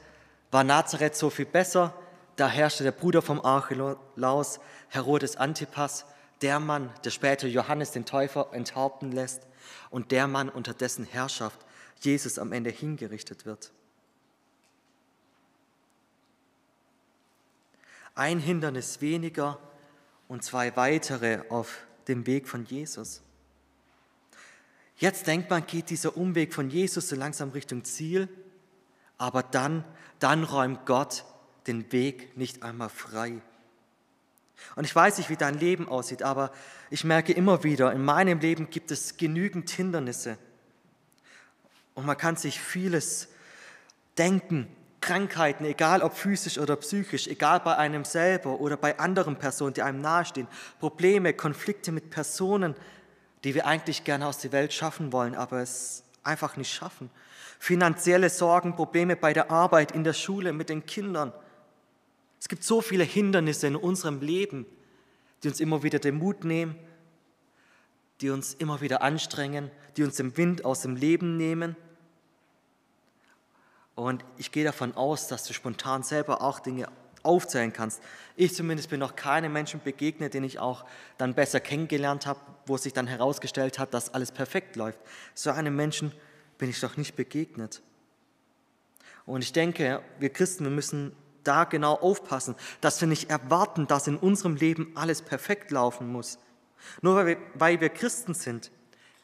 war 0.51 0.65
Nazareth 0.65 1.15
so 1.15 1.29
viel 1.29 1.45
besser. 1.45 1.93
Da 2.35 2.49
herrschte 2.49 2.83
der 2.83 2.91
Bruder 2.91 3.21
vom 3.21 3.39
Archelaus, 3.39 4.59
Herodes 4.89 5.37
Antipas, 5.37 6.03
der 6.41 6.59
Mann, 6.59 6.93
der 7.05 7.11
später 7.11 7.47
Johannes 7.47 7.91
den 7.91 8.03
Täufer 8.03 8.49
enthaupten 8.51 9.13
lässt 9.13 9.43
und 9.91 10.11
der 10.11 10.27
Mann, 10.27 10.49
unter 10.49 10.73
dessen 10.73 11.05
Herrschaft 11.05 11.61
Jesus 12.01 12.37
am 12.37 12.51
Ende 12.51 12.69
hingerichtet 12.69 13.45
wird. 13.45 13.71
Ein 18.13 18.39
Hindernis 18.39 18.99
weniger 18.99 19.57
und 20.27 20.43
zwei 20.43 20.75
weitere 20.75 21.43
auf 21.47 21.77
dem 22.09 22.27
Weg 22.27 22.49
von 22.49 22.65
Jesus. 22.65 23.21
Jetzt 24.97 25.27
denkt 25.27 25.49
man, 25.49 25.65
geht 25.65 25.91
dieser 25.91 26.17
Umweg 26.17 26.53
von 26.53 26.69
Jesus 26.69 27.09
so 27.09 27.15
langsam 27.15 27.51
Richtung 27.51 27.83
Ziel, 27.83 28.27
aber 29.17 29.43
dann, 29.43 29.83
dann 30.19 30.43
räumt 30.43 30.85
Gott 30.85 31.23
den 31.67 31.91
Weg 31.91 32.35
nicht 32.35 32.63
einmal 32.63 32.89
frei. 32.89 33.41
Und 34.75 34.85
ich 34.85 34.95
weiß 34.95 35.19
nicht, 35.19 35.29
wie 35.29 35.35
dein 35.35 35.59
Leben 35.59 35.87
aussieht, 35.87 36.23
aber 36.23 36.51
ich 36.89 37.03
merke 37.03 37.31
immer 37.31 37.63
wieder, 37.63 37.93
in 37.93 38.03
meinem 38.03 38.39
Leben 38.39 38.71
gibt 38.71 38.89
es 38.89 39.17
genügend 39.17 39.69
Hindernisse. 39.69 40.37
Und 41.93 42.05
man 42.07 42.17
kann 42.17 42.35
sich 42.35 42.59
vieles 42.59 43.27
denken, 44.17 44.67
Krankheiten, 44.99 45.63
egal 45.63 46.01
ob 46.01 46.17
physisch 46.17 46.57
oder 46.57 46.75
psychisch, 46.75 47.27
egal 47.27 47.59
bei 47.59 47.77
einem 47.77 48.03
selber 48.03 48.59
oder 48.59 48.77
bei 48.77 48.97
anderen 48.97 49.37
Personen, 49.37 49.73
die 49.73 49.83
einem 49.83 50.01
nahestehen, 50.01 50.47
Probleme, 50.79 51.33
Konflikte 51.33 51.91
mit 51.91 52.09
Personen, 52.09 52.75
die 53.47 53.55
wir 53.55 53.65
eigentlich 53.65 54.03
gerne 54.03 54.27
aus 54.27 54.39
der 54.39 54.51
Welt 54.51 54.73
schaffen 54.73 55.13
wollen, 55.13 55.33
aber 55.33 55.61
es 55.61 56.03
einfach 56.21 56.57
nicht 56.57 56.69
schaffen. 56.69 57.09
Finanzielle 57.59 58.29
Sorgen, 58.29 58.75
Probleme 58.75 59.15
bei 59.15 59.31
der 59.31 59.49
Arbeit, 59.51 59.93
in 59.93 60.03
der 60.03 60.11
Schule, 60.11 60.51
mit 60.51 60.67
den 60.67 60.85
Kindern. 60.85 61.31
Es 62.41 62.49
gibt 62.49 62.65
so 62.65 62.81
viele 62.81 63.05
Hindernisse 63.05 63.67
in 63.67 63.77
unserem 63.77 64.19
Leben, 64.19 64.65
die 65.41 65.47
uns 65.47 65.61
immer 65.61 65.81
wieder 65.81 65.97
den 65.97 66.15
Mut 66.15 66.43
nehmen, 66.43 66.75
die 68.19 68.31
uns 68.31 68.53
immer 68.53 68.81
wieder 68.81 69.01
anstrengen, 69.01 69.71
die 69.95 70.03
uns 70.03 70.17
den 70.17 70.35
Wind 70.35 70.65
aus 70.65 70.81
dem 70.81 70.97
Leben 70.97 71.37
nehmen. 71.37 71.77
Und 73.95 74.25
ich 74.35 74.51
gehe 74.51 74.65
davon 74.65 74.93
aus, 74.93 75.29
dass 75.29 75.45
du 75.45 75.53
spontan 75.53 76.03
selber 76.03 76.41
auch 76.41 76.59
Dinge 76.59 76.89
aufzählen 77.27 77.71
kannst. 77.73 78.01
Ich 78.35 78.55
zumindest 78.55 78.89
bin 78.89 78.99
noch 78.99 79.15
keinem 79.15 79.53
Menschen 79.53 79.81
begegnet, 79.83 80.33
den 80.33 80.43
ich 80.43 80.59
auch 80.59 80.85
dann 81.17 81.35
besser 81.35 81.59
kennengelernt 81.59 82.25
habe, 82.25 82.39
wo 82.65 82.77
sich 82.77 82.93
dann 82.93 83.07
herausgestellt 83.07 83.77
hat, 83.77 83.93
dass 83.93 84.13
alles 84.13 84.31
perfekt 84.31 84.75
läuft. 84.75 84.99
So 85.35 85.51
einem 85.51 85.75
Menschen 85.75 86.11
bin 86.57 86.69
ich 86.69 86.79
doch 86.79 86.97
nicht 86.97 87.15
begegnet. 87.15 87.81
Und 89.25 89.43
ich 89.43 89.51
denke, 89.51 90.01
wir 90.19 90.29
Christen, 90.29 90.63
wir 90.63 90.71
müssen 90.71 91.15
da 91.43 91.65
genau 91.65 91.95
aufpassen, 91.95 92.55
dass 92.81 92.99
wir 93.01 93.07
nicht 93.07 93.29
erwarten, 93.29 93.87
dass 93.87 94.07
in 94.07 94.17
unserem 94.17 94.55
Leben 94.55 94.91
alles 94.95 95.21
perfekt 95.21 95.71
laufen 95.71 96.07
muss. 96.11 96.39
Nur 97.01 97.15
weil 97.15 97.25
wir, 97.25 97.37
weil 97.53 97.81
wir 97.81 97.89
Christen 97.89 98.33
sind, 98.33 98.71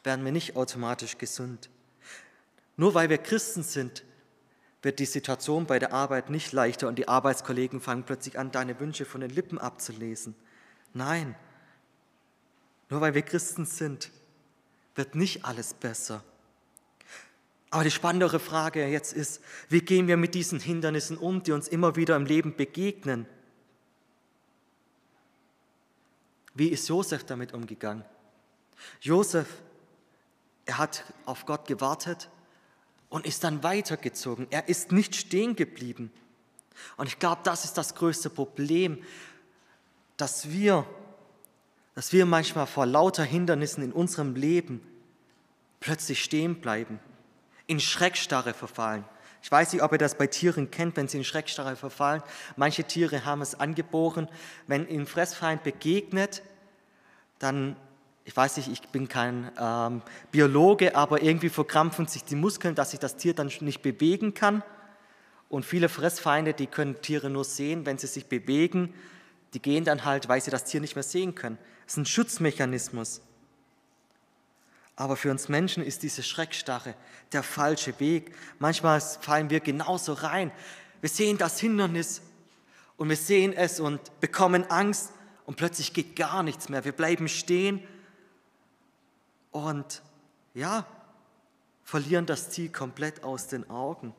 werden 0.02 0.24
wir 0.24 0.32
nicht 0.32 0.56
automatisch 0.56 1.18
gesund. 1.18 1.70
Nur 2.76 2.94
weil 2.94 3.08
wir 3.08 3.18
Christen 3.18 3.62
sind, 3.62 4.04
wird 4.84 4.98
die 4.98 5.06
Situation 5.06 5.66
bei 5.66 5.78
der 5.78 5.92
Arbeit 5.92 6.28
nicht 6.28 6.52
leichter 6.52 6.88
und 6.88 6.96
die 6.96 7.08
Arbeitskollegen 7.08 7.80
fangen 7.80 8.04
plötzlich 8.04 8.38
an, 8.38 8.52
deine 8.52 8.78
Wünsche 8.78 9.06
von 9.06 9.22
den 9.22 9.30
Lippen 9.30 9.58
abzulesen. 9.58 10.34
Nein, 10.92 11.34
nur 12.90 13.00
weil 13.00 13.14
wir 13.14 13.22
Christen 13.22 13.64
sind, 13.64 14.10
wird 14.94 15.14
nicht 15.14 15.44
alles 15.44 15.74
besser. 15.74 16.22
Aber 17.70 17.82
die 17.82 17.90
spannendere 17.90 18.38
Frage 18.38 18.86
jetzt 18.86 19.12
ist, 19.12 19.42
wie 19.68 19.80
gehen 19.80 20.06
wir 20.06 20.16
mit 20.16 20.34
diesen 20.34 20.60
Hindernissen 20.60 21.16
um, 21.16 21.42
die 21.42 21.52
uns 21.52 21.66
immer 21.66 21.96
wieder 21.96 22.14
im 22.14 22.26
Leben 22.26 22.54
begegnen? 22.54 23.26
Wie 26.54 26.68
ist 26.68 26.88
Josef 26.88 27.24
damit 27.24 27.52
umgegangen? 27.52 28.04
Josef, 29.00 29.48
er 30.66 30.78
hat 30.78 31.04
auf 31.24 31.46
Gott 31.46 31.66
gewartet 31.66 32.28
und 33.14 33.26
ist 33.26 33.44
dann 33.44 33.62
weitergezogen. 33.62 34.48
Er 34.50 34.68
ist 34.68 34.90
nicht 34.90 35.14
stehen 35.14 35.54
geblieben. 35.54 36.10
Und 36.96 37.06
ich 37.06 37.20
glaube, 37.20 37.42
das 37.44 37.64
ist 37.64 37.78
das 37.78 37.94
größte 37.94 38.28
Problem, 38.28 39.00
dass 40.16 40.50
wir, 40.50 40.84
dass 41.94 42.12
wir 42.12 42.26
manchmal 42.26 42.66
vor 42.66 42.86
lauter 42.86 43.22
Hindernissen 43.22 43.84
in 43.84 43.92
unserem 43.92 44.34
Leben 44.34 44.80
plötzlich 45.78 46.24
stehen 46.24 46.60
bleiben 46.60 46.98
in 47.68 47.78
Schreckstarre 47.78 48.52
verfallen. 48.52 49.04
Ich 49.44 49.52
weiß 49.52 49.72
nicht, 49.74 49.82
ob 49.82 49.92
ihr 49.92 49.98
das 49.98 50.18
bei 50.18 50.26
Tieren 50.26 50.72
kennt, 50.72 50.96
wenn 50.96 51.06
sie 51.06 51.18
in 51.18 51.24
Schreckstarre 51.24 51.76
verfallen. 51.76 52.20
Manche 52.56 52.82
Tiere 52.82 53.24
haben 53.24 53.42
es 53.42 53.54
angeboren, 53.54 54.28
wenn 54.66 54.88
ihnen 54.88 55.06
Fressfeind 55.06 55.62
begegnet, 55.62 56.42
dann, 57.38 57.76
ich 58.24 58.34
weiß 58.34 58.56
nicht, 58.56 58.68
ich 58.68 58.80
bin 58.88 59.06
kein 59.06 59.50
ähm, 59.60 60.02
Biologe, 60.32 60.96
aber 60.96 61.22
irgendwie 61.22 61.50
verkrampfen 61.50 62.06
sich 62.06 62.24
die 62.24 62.36
Muskeln, 62.36 62.74
dass 62.74 62.92
sich 62.92 63.00
das 63.00 63.16
Tier 63.16 63.34
dann 63.34 63.50
nicht 63.60 63.82
bewegen 63.82 64.32
kann. 64.32 64.62
Und 65.50 65.64
viele 65.66 65.90
Fressfeinde, 65.90 66.54
die 66.54 66.66
können 66.66 67.00
Tiere 67.02 67.28
nur 67.28 67.44
sehen, 67.44 67.84
wenn 67.84 67.98
sie 67.98 68.06
sich 68.06 68.26
bewegen. 68.26 68.94
Die 69.52 69.60
gehen 69.60 69.84
dann 69.84 70.04
halt, 70.04 70.28
weil 70.28 70.40
sie 70.40 70.50
das 70.50 70.64
Tier 70.64 70.80
nicht 70.80 70.96
mehr 70.96 71.02
sehen 71.02 71.34
können. 71.34 71.58
Das 71.84 71.94
ist 71.94 71.98
ein 71.98 72.06
Schutzmechanismus. 72.06 73.20
Aber 74.96 75.16
für 75.16 75.30
uns 75.30 75.48
Menschen 75.48 75.84
ist 75.84 76.02
diese 76.02 76.22
Schreckstarre 76.22 76.94
der 77.32 77.42
falsche 77.42 77.98
Weg. 78.00 78.34
Manchmal 78.58 79.00
fallen 79.00 79.50
wir 79.50 79.60
genauso 79.60 80.14
rein. 80.14 80.50
Wir 81.00 81.10
sehen 81.10 81.36
das 81.36 81.60
Hindernis 81.60 82.22
und 82.96 83.10
wir 83.10 83.16
sehen 83.16 83.52
es 83.52 83.80
und 83.80 84.00
bekommen 84.20 84.70
Angst 84.70 85.12
und 85.44 85.56
plötzlich 85.56 85.92
geht 85.92 86.16
gar 86.16 86.42
nichts 86.42 86.70
mehr. 86.70 86.86
Wir 86.86 86.92
bleiben 86.92 87.28
stehen 87.28 87.82
und 89.54 90.02
ja, 90.52 90.84
verlieren 91.84 92.26
das 92.26 92.50
Ziel 92.50 92.70
komplett 92.70 93.22
aus 93.22 93.46
den 93.46 93.70
Augen. 93.70 94.12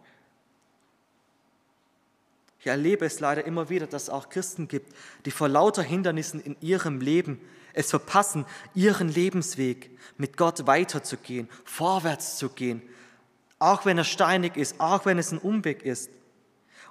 Ich 2.59 2.67
erlebe 2.67 3.05
es 3.05 3.19
leider 3.19 3.43
immer 3.43 3.69
wieder, 3.69 3.85
dass 3.85 4.03
es 4.03 4.09
auch 4.09 4.29
Christen 4.29 4.69
gibt, 4.69 4.95
die 5.25 5.31
vor 5.31 5.49
lauter 5.49 5.83
Hindernissen 5.83 6.39
in 6.39 6.55
ihrem 6.61 7.01
Leben 7.01 7.41
es 7.73 7.89
verpassen, 7.89 8.45
ihren 8.73 9.09
Lebensweg 9.09 9.91
mit 10.17 10.37
Gott 10.37 10.67
weiterzugehen, 10.67 11.49
vorwärts 11.65 12.37
zu 12.37 12.47
gehen, 12.47 12.81
auch 13.59 13.85
wenn 13.85 13.97
er 13.97 14.05
steinig 14.05 14.55
ist, 14.55 14.79
auch 14.79 15.05
wenn 15.05 15.19
es 15.19 15.33
ein 15.33 15.37
Umweg 15.37 15.83
ist. 15.83 16.09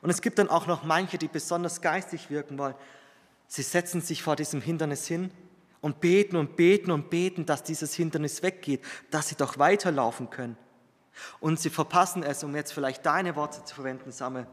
Und 0.03 0.11
es 0.11 0.21
gibt 0.21 0.39
dann 0.39 0.51
auch 0.51 0.67
noch 0.67 0.85
manche, 0.85 1.17
die 1.17 1.29
besonders 1.29 1.81
geistig 1.81 2.29
wirken 2.29 2.59
wollen. 2.59 2.75
Sie 3.47 3.63
setzen 3.63 4.03
sich 4.03 4.23
vor 4.23 4.37
diesem 4.37 4.61
Hindernis 4.61 5.07
hin 5.07 5.31
und 5.85 6.00
beten 6.00 6.37
und 6.37 6.57
beten 6.57 6.91
und 6.91 7.11
beten, 7.11 7.45
dass 7.45 7.62
dieses 7.62 7.93
Hindernis 7.93 8.43
weggeht, 8.43 8.81
dass 9.11 9.29
sie 9.29 9.35
doch 9.35 9.59
weiterlaufen 9.59 10.31
können. 10.31 10.57
Und 11.41 11.61
sie 11.61 11.69
verpassen 11.69 12.23
es, 12.23 12.43
um 12.43 12.57
jetzt 12.57 12.73
vielleicht 12.73 13.05
deine 13.05 13.37
Worte 13.37 13.62
zu 13.67 13.75
verwenden, 13.75 14.11
Samuel, 14.11 14.47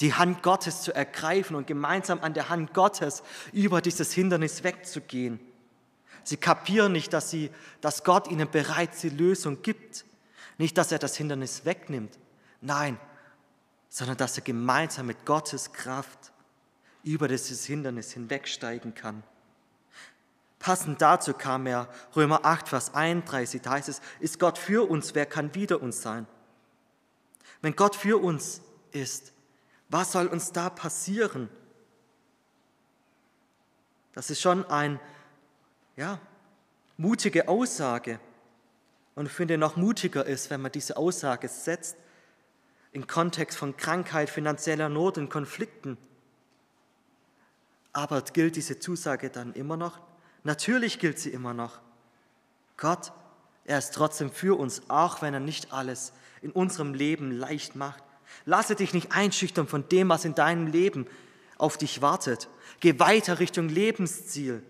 die 0.00 0.12
Hand 0.12 0.42
Gottes 0.42 0.82
zu 0.82 0.94
ergreifen 0.94 1.56
und 1.56 1.66
gemeinsam 1.66 2.20
an 2.20 2.34
der 2.34 2.50
Hand 2.50 2.74
Gottes 2.74 3.22
über 3.54 3.80
dieses 3.80 4.12
Hindernis 4.12 4.62
wegzugehen. 4.62 5.40
Sie 6.22 6.36
kapieren 6.36 6.92
nicht, 6.92 7.14
dass, 7.14 7.30
sie, 7.30 7.50
dass 7.80 8.04
Gott 8.04 8.28
ihnen 8.28 8.50
bereits 8.50 9.00
die 9.00 9.08
Lösung 9.08 9.62
gibt. 9.62 10.04
Nicht, 10.58 10.76
dass 10.76 10.92
er 10.92 10.98
das 10.98 11.16
Hindernis 11.16 11.64
wegnimmt. 11.64 12.18
Nein, 12.60 12.98
sondern 13.88 14.18
dass 14.18 14.36
er 14.36 14.44
gemeinsam 14.44 15.06
mit 15.06 15.24
Gottes 15.24 15.72
Kraft 15.72 16.30
über 17.04 17.26
dieses 17.26 17.64
Hindernis 17.64 18.12
hinwegsteigen 18.12 18.94
kann. 18.94 19.22
Passend 20.62 21.02
dazu 21.02 21.34
kam 21.34 21.66
er 21.66 21.88
Römer 22.14 22.44
8, 22.44 22.68
Vers 22.68 22.94
31, 22.94 23.62
da 23.62 23.72
heißt 23.72 23.88
es, 23.88 24.00
ist 24.20 24.38
Gott 24.38 24.58
für 24.58 24.88
uns, 24.88 25.12
wer 25.16 25.26
kann 25.26 25.52
wider 25.56 25.82
uns 25.82 26.02
sein? 26.02 26.24
Wenn 27.62 27.74
Gott 27.74 27.96
für 27.96 28.22
uns 28.22 28.62
ist, 28.92 29.32
was 29.88 30.12
soll 30.12 30.28
uns 30.28 30.52
da 30.52 30.70
passieren? 30.70 31.48
Das 34.12 34.30
ist 34.30 34.40
schon 34.40 34.64
eine 34.66 35.00
ja, 35.96 36.20
mutige 36.96 37.48
Aussage. 37.48 38.20
Und 39.16 39.26
ich 39.26 39.32
finde, 39.32 39.58
noch 39.58 39.74
mutiger 39.74 40.24
ist, 40.24 40.48
wenn 40.50 40.62
man 40.62 40.70
diese 40.70 40.96
Aussage 40.96 41.48
setzt 41.48 41.96
im 42.92 43.08
Kontext 43.08 43.58
von 43.58 43.76
Krankheit, 43.76 44.30
finanzieller 44.30 44.88
Not 44.88 45.18
und 45.18 45.28
Konflikten. 45.28 45.98
Aber 47.92 48.22
gilt 48.22 48.54
diese 48.54 48.78
Zusage 48.78 49.28
dann 49.28 49.54
immer 49.54 49.76
noch? 49.76 50.11
Natürlich 50.44 50.98
gilt 50.98 51.18
sie 51.18 51.30
immer 51.30 51.54
noch. 51.54 51.80
Gott, 52.76 53.12
er 53.64 53.78
ist 53.78 53.94
trotzdem 53.94 54.30
für 54.30 54.58
uns, 54.58 54.82
auch 54.88 55.22
wenn 55.22 55.34
er 55.34 55.40
nicht 55.40 55.72
alles 55.72 56.12
in 56.40 56.50
unserem 56.50 56.94
Leben 56.94 57.30
leicht 57.30 57.76
macht. 57.76 58.02
Lasse 58.44 58.74
dich 58.74 58.92
nicht 58.92 59.12
einschüchtern 59.12 59.68
von 59.68 59.88
dem, 59.88 60.08
was 60.08 60.24
in 60.24 60.34
deinem 60.34 60.66
Leben 60.66 61.06
auf 61.58 61.76
dich 61.76 62.02
wartet. 62.02 62.48
Geh 62.80 62.98
weiter 62.98 63.38
Richtung 63.38 63.68
Lebensziel. 63.68 64.62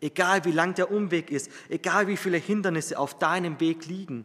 Egal 0.00 0.44
wie 0.44 0.52
lang 0.52 0.74
der 0.74 0.90
Umweg 0.90 1.30
ist, 1.30 1.50
egal 1.68 2.06
wie 2.06 2.16
viele 2.16 2.38
Hindernisse 2.38 2.98
auf 2.98 3.18
deinem 3.18 3.58
Weg 3.60 3.84
liegen, 3.86 4.24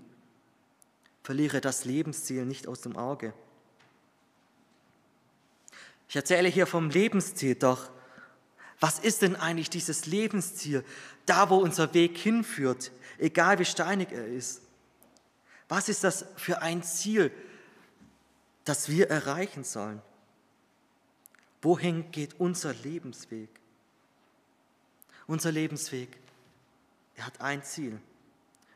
verliere 1.24 1.62
das 1.62 1.83
Lebensziel 1.83 2.45
nicht 2.45 2.67
aus 2.67 2.81
dem 2.81 2.95
Auge. 2.95 3.33
Ich 6.07 6.15
erzähle 6.15 6.48
hier 6.48 6.67
vom 6.67 6.91
Lebensziel, 6.91 7.55
doch 7.55 7.89
was 8.83 8.99
ist 8.99 9.21
denn 9.21 9.37
eigentlich 9.37 9.69
dieses 9.69 10.07
Lebensziel, 10.07 10.83
da 11.25 11.49
wo 11.49 11.55
unser 11.55 11.93
Weg 11.93 12.17
hinführt, 12.17 12.91
egal 13.17 13.57
wie 13.59 13.63
steinig 13.63 14.11
er 14.11 14.27
ist? 14.27 14.61
Was 15.69 15.87
ist 15.87 16.03
das 16.03 16.25
für 16.35 16.61
ein 16.61 16.83
Ziel, 16.83 17.31
das 18.65 18.89
wir 18.89 19.09
erreichen 19.09 19.63
sollen? 19.63 20.01
Wohin 21.61 22.11
geht 22.11 22.41
unser 22.41 22.73
Lebensweg? 22.73 23.47
Unser 25.27 25.53
Lebensweg, 25.53 26.09
er 27.15 27.27
hat 27.27 27.39
ein 27.39 27.63
Ziel, 27.63 28.01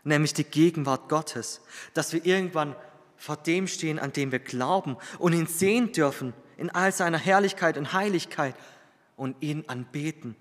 nämlich 0.06 0.34
die 0.34 0.46
Gegenwart 0.46 1.10
Gottes, 1.10 1.60
dass 1.94 2.14
wir 2.14 2.26
irgendwann 2.26 2.78
vor 3.18 3.36
dem 3.36 3.68
stehen, 3.68 4.00
an 4.00 4.14
dem 4.14 4.32
wir 4.32 4.40
glauben 4.40 4.96
und 5.20 5.34
ihn 5.34 5.48
sehen 5.48 5.92
dürfen 5.92 6.34
in 6.56 6.70
all 6.70 6.94
seiner 6.94 7.18
Herrlichkeit 7.18 7.78
und 7.78 7.92
Heiligkeit 7.92 8.56
und 9.18 9.36
ihn 9.42 9.66
anbeten. 9.68 10.38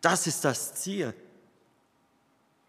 Das 0.00 0.26
ist 0.26 0.44
das 0.46 0.74
Ziel, 0.76 1.12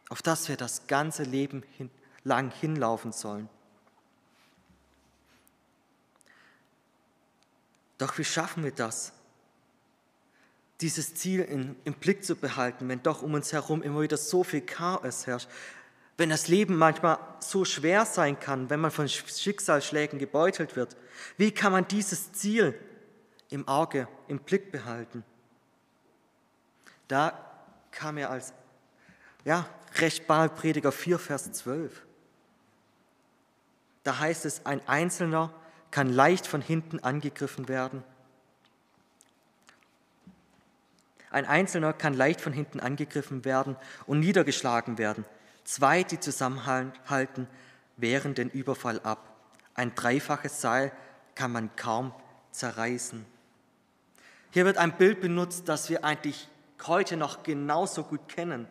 auf 0.10 0.22
das 0.22 0.50
wir 0.50 0.58
das 0.58 0.88
ganze 0.88 1.24
Leben 1.24 1.64
hin, 1.78 1.90
lang 2.26 2.52
hinlaufen 2.52 3.14
sollen. 3.14 3.48
Doch 7.98 8.18
wie 8.18 8.26
schaffen 8.26 8.64
wir 8.64 8.72
das? 8.72 9.14
Dieses 10.82 11.14
Ziel 11.14 11.42
in, 11.42 11.76
im 11.86 11.94
Blick 11.94 12.26
zu 12.26 12.36
behalten, 12.36 12.90
wenn 12.90 13.04
doch 13.04 13.22
um 13.22 13.36
uns 13.36 13.54
herum 13.54 13.84
immer 13.84 14.02
wieder 14.02 14.18
so 14.18 14.44
viel 14.44 14.62
Chaos 14.62 15.28
herrscht, 15.28 15.48
wenn 16.18 16.30
das 16.30 16.48
Leben 16.48 16.76
manchmal 16.76 17.20
so 17.40 17.64
schwer 17.64 18.06
sein 18.06 18.40
kann, 18.40 18.70
wenn 18.70 18.80
man 18.80 18.92
von 18.92 19.08
Schicksalsschlägen 19.08 20.20
gebeutelt 20.20 20.76
wird. 20.76 20.98
Wie 21.38 21.52
kann 21.52 21.72
man 21.72 21.88
dieses 21.88 22.32
Ziel 22.34 22.78
im 23.50 23.68
Auge, 23.68 24.08
im 24.28 24.40
Blick 24.40 24.72
behalten? 24.72 25.24
Da 27.12 27.34
kam 27.92 28.18
er 28.18 28.30
als 28.30 28.54
ja, 29.44 29.68
Rechtbare 29.96 30.48
Prediger 30.48 30.94
4, 30.94 31.20
Vers 31.20 31.52
12. 31.52 32.06
Da 34.04 34.20
heißt 34.20 34.46
es, 34.46 34.66
ein 34.66 34.88
Einzelner 34.88 35.54
kann 35.92 36.08
leicht 36.08 36.48
von 36.48 36.62
hinten 36.62 37.00
angegriffen 37.00 37.68
werden. 37.68 38.02
Ein 41.32 41.46
Einzelner 41.46 41.92
kann 41.92 42.14
leicht 42.14 42.40
von 42.40 42.54
hinten 42.54 42.80
angegriffen 42.80 43.44
werden 43.44 43.76
und 44.06 44.22
niedergeschlagen 44.22 44.98
werden. 44.98 45.26
Zwei, 45.66 46.04
die 46.04 46.20
zusammenhalten, 46.22 47.48
wehren 47.98 48.36
den 48.36 48.50
Überfall 48.50 49.02
ab. 49.02 49.36
Ein 49.74 49.94
dreifaches 49.96 50.62
Seil 50.62 50.94
kann 51.36 51.52
man 51.52 51.76
kaum 51.76 52.14
zerreißen. 52.52 53.26
Hier 54.52 54.64
wird 54.64 54.78
ein 54.78 54.96
Bild 54.96 55.20
benutzt, 55.20 55.68
das 55.68 55.90
wir 55.90 56.06
eigentlich 56.06 56.48
heute 56.88 57.18
noch 57.18 57.44
genauso 57.44 58.04
gut 58.04 58.28
kennen. 58.28 58.68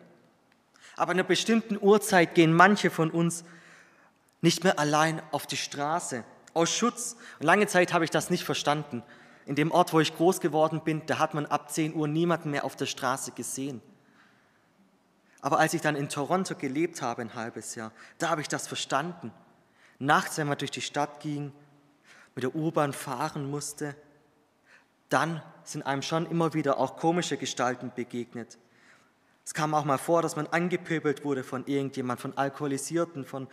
Aber 0.95 1.11
in 1.13 1.19
einer 1.19 1.27
bestimmten 1.27 1.77
Uhrzeit 1.79 2.35
gehen 2.35 2.53
manche 2.53 2.89
von 2.89 3.11
uns 3.11 3.43
nicht 4.41 4.63
mehr 4.63 4.79
allein 4.79 5.21
auf 5.31 5.47
die 5.47 5.57
Straße, 5.57 6.23
aus 6.53 6.71
Schutz. 6.71 7.15
Und 7.39 7.45
lange 7.45 7.67
Zeit 7.67 7.93
habe 7.93 8.03
ich 8.03 8.11
das 8.11 8.29
nicht 8.29 8.43
verstanden. 8.43 9.03
In 9.45 9.55
dem 9.55 9.71
Ort, 9.71 9.93
wo 9.93 9.99
ich 9.99 10.15
groß 10.15 10.39
geworden 10.39 10.81
bin, 10.83 11.05
da 11.05 11.19
hat 11.19 11.33
man 11.33 11.45
ab 11.45 11.71
10 11.71 11.95
Uhr 11.95 12.07
niemanden 12.07 12.51
mehr 12.51 12.65
auf 12.65 12.75
der 12.75 12.85
Straße 12.85 13.31
gesehen. 13.31 13.81
Aber 15.41 15.59
als 15.59 15.73
ich 15.73 15.81
dann 15.81 15.95
in 15.95 16.09
Toronto 16.09 16.55
gelebt 16.55 17.01
habe, 17.01 17.21
ein 17.21 17.33
halbes 17.33 17.75
Jahr, 17.75 17.91
da 18.19 18.29
habe 18.29 18.41
ich 18.41 18.47
das 18.47 18.67
verstanden. 18.67 19.31
Nachts, 19.97 20.37
wenn 20.37 20.47
man 20.47 20.57
durch 20.57 20.71
die 20.71 20.81
Stadt 20.81 21.19
ging, 21.19 21.51
mit 22.35 22.43
der 22.43 22.55
U-Bahn 22.55 22.93
fahren 22.93 23.49
musste, 23.49 23.95
dann 25.09 25.41
sind 25.63 25.85
einem 25.85 26.01
schon 26.01 26.25
immer 26.29 26.53
wieder 26.53 26.77
auch 26.77 26.97
komische 26.97 27.37
Gestalten 27.37 27.91
begegnet. 27.95 28.57
Es 29.45 29.53
kam 29.53 29.73
auch 29.73 29.85
mal 29.85 29.97
vor, 29.97 30.21
dass 30.21 30.35
man 30.35 30.47
angepöbelt 30.47 31.23
wurde 31.23 31.43
von 31.43 31.65
irgendjemand, 31.65 32.19
von 32.19 32.37
Alkoholisierten, 32.37 33.25
von 33.25 33.47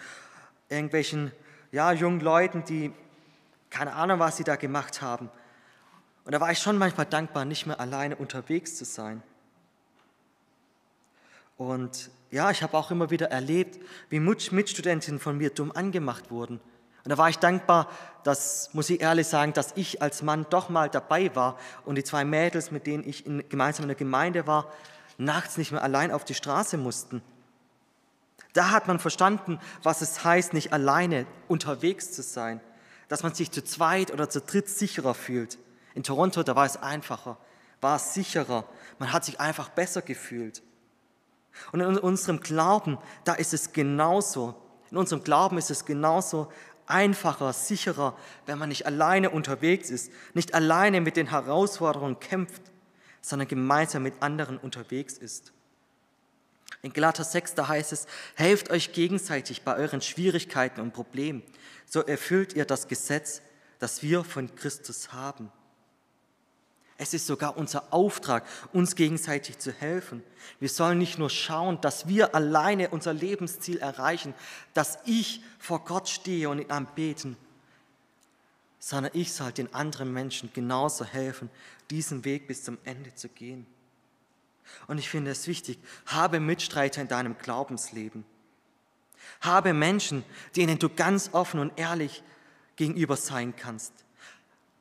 irgendwelchen 0.68 1.32
ja, 1.72 1.92
jungen 1.92 2.20
Leuten, 2.20 2.64
die 2.64 2.92
keine 3.70 3.94
Ahnung, 3.94 4.18
was 4.18 4.36
sie 4.36 4.44
da 4.44 4.56
gemacht 4.56 5.02
haben. 5.02 5.30
Und 6.24 6.32
da 6.32 6.40
war 6.40 6.50
ich 6.50 6.58
schon 6.58 6.78
manchmal 6.78 7.06
dankbar, 7.06 7.44
nicht 7.44 7.66
mehr 7.66 7.80
alleine 7.80 8.16
unterwegs 8.16 8.76
zu 8.76 8.84
sein. 8.84 9.22
Und 11.56 12.10
ja, 12.30 12.50
ich 12.50 12.62
habe 12.62 12.76
auch 12.76 12.90
immer 12.90 13.10
wieder 13.10 13.30
erlebt, 13.30 13.78
wie 14.10 14.20
Mitstudentinnen 14.20 15.18
von 15.18 15.38
mir 15.38 15.50
dumm 15.50 15.72
angemacht 15.72 16.30
wurden. 16.30 16.60
Und 17.08 17.12
da 17.12 17.16
war 17.16 17.30
ich 17.30 17.38
dankbar, 17.38 17.88
dass, 18.22 18.68
muss 18.74 18.90
ich 18.90 19.00
ehrlich 19.00 19.26
sagen, 19.26 19.54
dass 19.54 19.72
ich 19.76 20.02
als 20.02 20.20
Mann 20.20 20.44
doch 20.50 20.68
mal 20.68 20.90
dabei 20.90 21.34
war 21.34 21.56
und 21.86 21.94
die 21.94 22.04
zwei 22.04 22.22
Mädels, 22.22 22.70
mit 22.70 22.86
denen 22.86 23.02
ich 23.08 23.24
in, 23.24 23.48
gemeinsam 23.48 23.84
in 23.84 23.88
der 23.88 23.96
Gemeinde 23.96 24.46
war, 24.46 24.70
nachts 25.16 25.56
nicht 25.56 25.72
mehr 25.72 25.82
allein 25.82 26.12
auf 26.12 26.26
die 26.26 26.34
Straße 26.34 26.76
mussten. 26.76 27.22
Da 28.52 28.72
hat 28.72 28.88
man 28.88 28.98
verstanden, 28.98 29.58
was 29.82 30.02
es 30.02 30.22
heißt, 30.22 30.52
nicht 30.52 30.74
alleine 30.74 31.24
unterwegs 31.48 32.12
zu 32.12 32.20
sein, 32.20 32.60
dass 33.08 33.22
man 33.22 33.32
sich 33.32 33.50
zu 33.52 33.64
zweit 33.64 34.12
oder 34.12 34.28
zu 34.28 34.42
dritt 34.42 34.68
sicherer 34.68 35.14
fühlt. 35.14 35.56
In 35.94 36.02
Toronto, 36.02 36.42
da 36.42 36.56
war 36.56 36.66
es 36.66 36.76
einfacher, 36.76 37.38
war 37.80 37.96
es 37.96 38.12
sicherer, 38.12 38.64
man 38.98 39.14
hat 39.14 39.24
sich 39.24 39.40
einfach 39.40 39.70
besser 39.70 40.02
gefühlt. 40.02 40.60
Und 41.72 41.80
in 41.80 41.96
unserem 41.96 42.40
Glauben, 42.40 42.98
da 43.24 43.32
ist 43.32 43.54
es 43.54 43.72
genauso. 43.72 44.56
In 44.90 44.96
unserem 44.96 45.22
Glauben 45.22 45.58
ist 45.58 45.70
es 45.70 45.84
genauso 45.84 46.50
einfacher, 46.88 47.52
sicherer, 47.52 48.16
wenn 48.46 48.58
man 48.58 48.68
nicht 48.68 48.86
alleine 48.86 49.30
unterwegs 49.30 49.90
ist, 49.90 50.10
nicht 50.34 50.54
alleine 50.54 51.00
mit 51.00 51.16
den 51.16 51.30
Herausforderungen 51.30 52.18
kämpft, 52.20 52.62
sondern 53.20 53.48
gemeinsam 53.48 54.02
mit 54.02 54.22
anderen 54.22 54.58
unterwegs 54.58 55.18
ist. 55.18 55.52
In 56.82 56.92
Galater 56.92 57.24
6, 57.24 57.54
da 57.54 57.68
heißt 57.68 57.92
es, 57.92 58.06
helft 58.34 58.70
euch 58.70 58.92
gegenseitig 58.92 59.62
bei 59.62 59.76
euren 59.76 60.00
Schwierigkeiten 60.00 60.80
und 60.80 60.92
Problemen, 60.92 61.42
so 61.86 62.02
erfüllt 62.02 62.54
ihr 62.54 62.64
das 62.64 62.88
Gesetz, 62.88 63.42
das 63.78 64.02
wir 64.02 64.24
von 64.24 64.54
Christus 64.54 65.12
haben. 65.12 65.50
Es 67.00 67.14
ist 67.14 67.28
sogar 67.28 67.56
unser 67.56 67.92
Auftrag, 67.92 68.44
uns 68.72 68.96
gegenseitig 68.96 69.58
zu 69.58 69.72
helfen. 69.72 70.24
Wir 70.58 70.68
sollen 70.68 70.98
nicht 70.98 71.16
nur 71.16 71.30
schauen, 71.30 71.80
dass 71.80 72.08
wir 72.08 72.34
alleine 72.34 72.90
unser 72.90 73.14
Lebensziel 73.14 73.78
erreichen, 73.78 74.34
dass 74.74 74.98
ich 75.04 75.40
vor 75.60 75.84
Gott 75.84 76.08
stehe 76.08 76.48
und 76.50 76.58
ihn 76.58 76.70
anbeten, 76.72 77.36
sondern 78.80 79.12
ich 79.14 79.32
soll 79.32 79.52
den 79.52 79.72
anderen 79.72 80.12
Menschen 80.12 80.50
genauso 80.52 81.04
helfen, 81.04 81.50
diesen 81.90 82.24
Weg 82.24 82.48
bis 82.48 82.64
zum 82.64 82.78
Ende 82.82 83.14
zu 83.14 83.28
gehen. 83.28 83.64
Und 84.88 84.98
ich 84.98 85.08
finde 85.08 85.30
es 85.30 85.46
wichtig, 85.46 85.78
habe 86.06 86.40
Mitstreiter 86.40 87.00
in 87.00 87.08
deinem 87.08 87.38
Glaubensleben. 87.38 88.24
Habe 89.40 89.72
Menschen, 89.72 90.24
denen 90.56 90.80
du 90.80 90.88
ganz 90.88 91.30
offen 91.32 91.60
und 91.60 91.78
ehrlich 91.78 92.24
gegenüber 92.74 93.16
sein 93.16 93.54
kannst. 93.56 93.92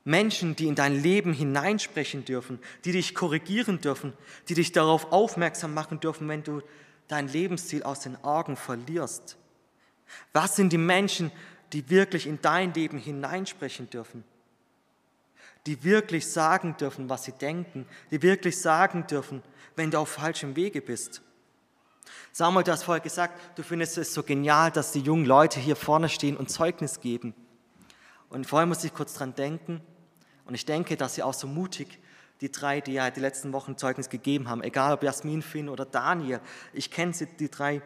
Menschen, 0.07 0.55
die 0.55 0.67
in 0.67 0.75
dein 0.75 0.95
Leben 1.03 1.33
hineinsprechen 1.33 2.23
dürfen, 2.23 2.59
die 2.85 2.93
dich 2.93 3.13
korrigieren 3.13 3.81
dürfen, 3.81 4.13
die 4.47 4.53
dich 4.53 4.71
darauf 4.71 5.11
aufmerksam 5.11 5.73
machen 5.73 5.99
dürfen, 5.99 6.29
wenn 6.29 6.43
du 6.43 6.61
dein 7.09 7.27
Lebensziel 7.27 7.83
aus 7.83 7.99
den 7.99 8.15
Augen 8.23 8.55
verlierst. 8.55 9.35
Was 10.31 10.55
sind 10.55 10.71
die 10.71 10.77
Menschen, 10.77 11.29
die 11.73 11.89
wirklich 11.89 12.25
in 12.25 12.41
dein 12.41 12.73
Leben 12.73 12.97
hineinsprechen 12.97 13.89
dürfen? 13.89 14.23
Die 15.65 15.83
wirklich 15.83 16.25
sagen 16.25 16.77
dürfen, 16.77 17.09
was 17.09 17.25
sie 17.25 17.33
denken, 17.33 17.85
die 18.09 18.21
wirklich 18.21 18.61
sagen 18.61 19.05
dürfen, 19.07 19.43
wenn 19.75 19.91
du 19.91 19.99
auf 19.99 20.07
falschem 20.07 20.55
Wege 20.55 20.81
bist. 20.81 21.21
Samuel, 22.31 22.63
du 22.63 22.71
hast 22.71 22.83
vorher 22.83 23.03
gesagt, 23.03 23.57
du 23.57 23.63
findest 23.63 23.97
es 23.97 24.13
so 24.13 24.23
genial, 24.23 24.71
dass 24.71 24.93
die 24.93 25.01
jungen 25.01 25.25
Leute 25.25 25.59
hier 25.59 25.75
vorne 25.75 26.07
stehen 26.07 26.37
und 26.37 26.49
Zeugnis 26.49 27.01
geben. 27.01 27.35
Und 28.29 28.47
vorher 28.47 28.67
muss 28.67 28.85
ich 28.85 28.93
kurz 28.93 29.13
dran 29.13 29.35
denken. 29.35 29.81
Und 30.47 30.55
ich 30.55 30.65
denke, 30.65 30.97
dass 30.97 31.15
sie 31.15 31.23
auch 31.23 31.33
so 31.33 31.47
mutig, 31.47 31.99
die 32.41 32.51
drei, 32.51 32.81
die 32.81 32.93
ja 32.93 33.09
die 33.09 33.19
letzten 33.19 33.51
Wochen 33.53 33.77
Zeugnis 33.77 34.09
gegeben 34.09 34.49
haben, 34.49 34.63
egal 34.63 34.93
ob 34.93 35.03
Jasmin, 35.03 35.41
Finn 35.41 35.69
oder 35.69 35.85
Daniel, 35.85 36.39
ich 36.73 36.89
kenne 36.89 37.13
sie, 37.13 37.25
die 37.25 37.49
drei. 37.49 37.81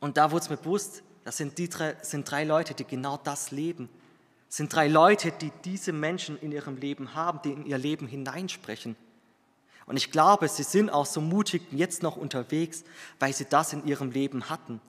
Und 0.00 0.16
da 0.16 0.30
wurde 0.30 0.44
es 0.44 0.50
mir 0.50 0.56
bewusst, 0.56 1.02
das 1.24 1.36
sind, 1.36 1.58
die 1.58 1.68
drei, 1.68 1.96
sind 2.02 2.30
drei 2.30 2.44
Leute, 2.44 2.74
die 2.74 2.84
genau 2.84 3.18
das 3.22 3.50
leben. 3.50 3.88
Das 4.48 4.56
sind 4.56 4.74
drei 4.74 4.88
Leute, 4.88 5.32
die 5.32 5.52
diese 5.64 5.92
Menschen 5.92 6.38
in 6.38 6.52
ihrem 6.52 6.76
Leben 6.76 7.14
haben, 7.14 7.40
die 7.44 7.52
in 7.52 7.66
ihr 7.66 7.78
Leben 7.78 8.06
hineinsprechen. 8.06 8.96
Und 9.86 9.96
ich 9.96 10.10
glaube, 10.10 10.48
sie 10.48 10.62
sind 10.62 10.90
auch 10.90 11.06
so 11.06 11.20
mutig 11.20 11.62
jetzt 11.70 12.02
noch 12.02 12.16
unterwegs, 12.16 12.84
weil 13.18 13.32
sie 13.32 13.44
das 13.44 13.72
in 13.72 13.86
ihrem 13.86 14.10
Leben 14.10 14.48
hatten. 14.48 14.80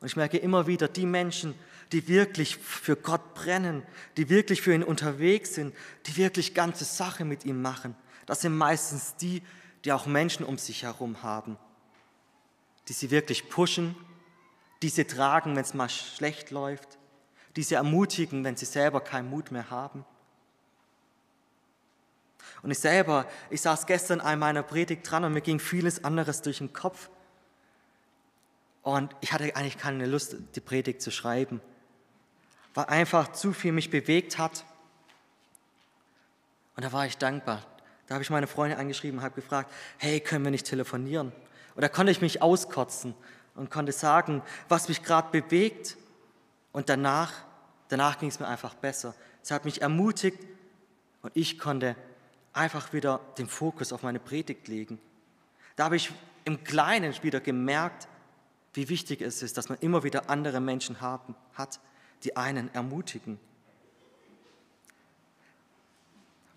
Und 0.00 0.06
ich 0.06 0.16
merke 0.16 0.38
immer 0.38 0.66
wieder, 0.66 0.88
die 0.88 1.06
Menschen, 1.06 1.54
die 1.92 2.06
wirklich 2.08 2.56
für 2.56 2.96
Gott 2.96 3.34
brennen, 3.34 3.82
die 4.16 4.28
wirklich 4.28 4.62
für 4.62 4.74
ihn 4.74 4.84
unterwegs 4.84 5.54
sind, 5.54 5.74
die 6.06 6.16
wirklich 6.16 6.54
ganze 6.54 6.84
Sache 6.84 7.24
mit 7.24 7.44
ihm 7.44 7.60
machen, 7.62 7.96
das 8.26 8.42
sind 8.42 8.56
meistens 8.56 9.16
die, 9.16 9.42
die 9.84 9.92
auch 9.92 10.06
Menschen 10.06 10.44
um 10.44 10.56
sich 10.56 10.84
herum 10.84 11.22
haben, 11.22 11.56
die 12.88 12.92
sie 12.92 13.10
wirklich 13.10 13.48
pushen, 13.48 13.96
die 14.82 14.88
sie 14.88 15.04
tragen, 15.04 15.56
wenn 15.56 15.64
es 15.64 15.74
mal 15.74 15.88
schlecht 15.88 16.50
läuft, 16.50 16.98
die 17.56 17.62
sie 17.62 17.74
ermutigen, 17.74 18.44
wenn 18.44 18.56
sie 18.56 18.66
selber 18.66 19.00
keinen 19.00 19.28
Mut 19.28 19.50
mehr 19.50 19.70
haben. 19.70 20.04
Und 22.62 22.70
ich 22.70 22.78
selber, 22.78 23.26
ich 23.48 23.62
saß 23.62 23.86
gestern 23.86 24.20
an 24.20 24.38
meiner 24.38 24.62
Predigt 24.62 25.10
dran 25.10 25.24
und 25.24 25.32
mir 25.32 25.40
ging 25.40 25.58
vieles 25.58 26.04
anderes 26.04 26.42
durch 26.42 26.58
den 26.58 26.72
Kopf. 26.72 27.10
Und 28.82 29.14
ich 29.20 29.32
hatte 29.32 29.56
eigentlich 29.56 29.78
keine 29.78 30.06
Lust, 30.06 30.36
die 30.54 30.60
Predigt 30.60 31.02
zu 31.02 31.10
schreiben, 31.10 31.60
weil 32.74 32.86
einfach 32.86 33.32
zu 33.32 33.52
viel 33.52 33.72
mich 33.72 33.90
bewegt 33.90 34.38
hat. 34.38 34.64
Und 36.76 36.84
da 36.84 36.92
war 36.92 37.06
ich 37.06 37.18
dankbar. 37.18 37.62
Da 38.06 38.14
habe 38.14 38.22
ich 38.22 38.30
meine 38.30 38.46
Freundin 38.46 38.78
angeschrieben 38.78 39.18
und 39.18 39.24
habe 39.24 39.34
gefragt, 39.34 39.72
hey, 39.98 40.20
können 40.20 40.44
wir 40.44 40.50
nicht 40.50 40.66
telefonieren? 40.66 41.32
Da 41.76 41.88
konnte 41.88 42.12
ich 42.12 42.20
mich 42.20 42.42
auskotzen 42.42 43.14
und 43.54 43.70
konnte 43.70 43.92
sagen, 43.92 44.42
was 44.68 44.88
mich 44.88 45.02
gerade 45.02 45.30
bewegt. 45.30 45.96
Und 46.72 46.88
danach, 46.88 47.32
danach 47.88 48.18
ging 48.18 48.28
es 48.28 48.38
mir 48.38 48.46
einfach 48.46 48.74
besser. 48.74 49.14
Sie 49.42 49.54
hat 49.54 49.64
mich 49.64 49.80
ermutigt 49.80 50.38
und 51.22 51.32
ich 51.34 51.58
konnte 51.58 51.96
einfach 52.52 52.92
wieder 52.92 53.20
den 53.38 53.46
Fokus 53.46 53.92
auf 53.92 54.02
meine 54.02 54.18
Predigt 54.18 54.68
legen. 54.68 55.00
Da 55.76 55.84
habe 55.84 55.96
ich 55.96 56.12
im 56.44 56.64
Kleinen 56.64 57.14
wieder 57.22 57.40
gemerkt, 57.40 58.08
wie 58.74 58.88
wichtig 58.88 59.20
es 59.22 59.42
ist, 59.42 59.56
dass 59.56 59.68
man 59.68 59.78
immer 59.78 60.04
wieder 60.04 60.30
andere 60.30 60.60
Menschen 60.60 61.00
haben, 61.00 61.34
hat, 61.54 61.80
die 62.24 62.36
einen 62.36 62.72
ermutigen. 62.74 63.38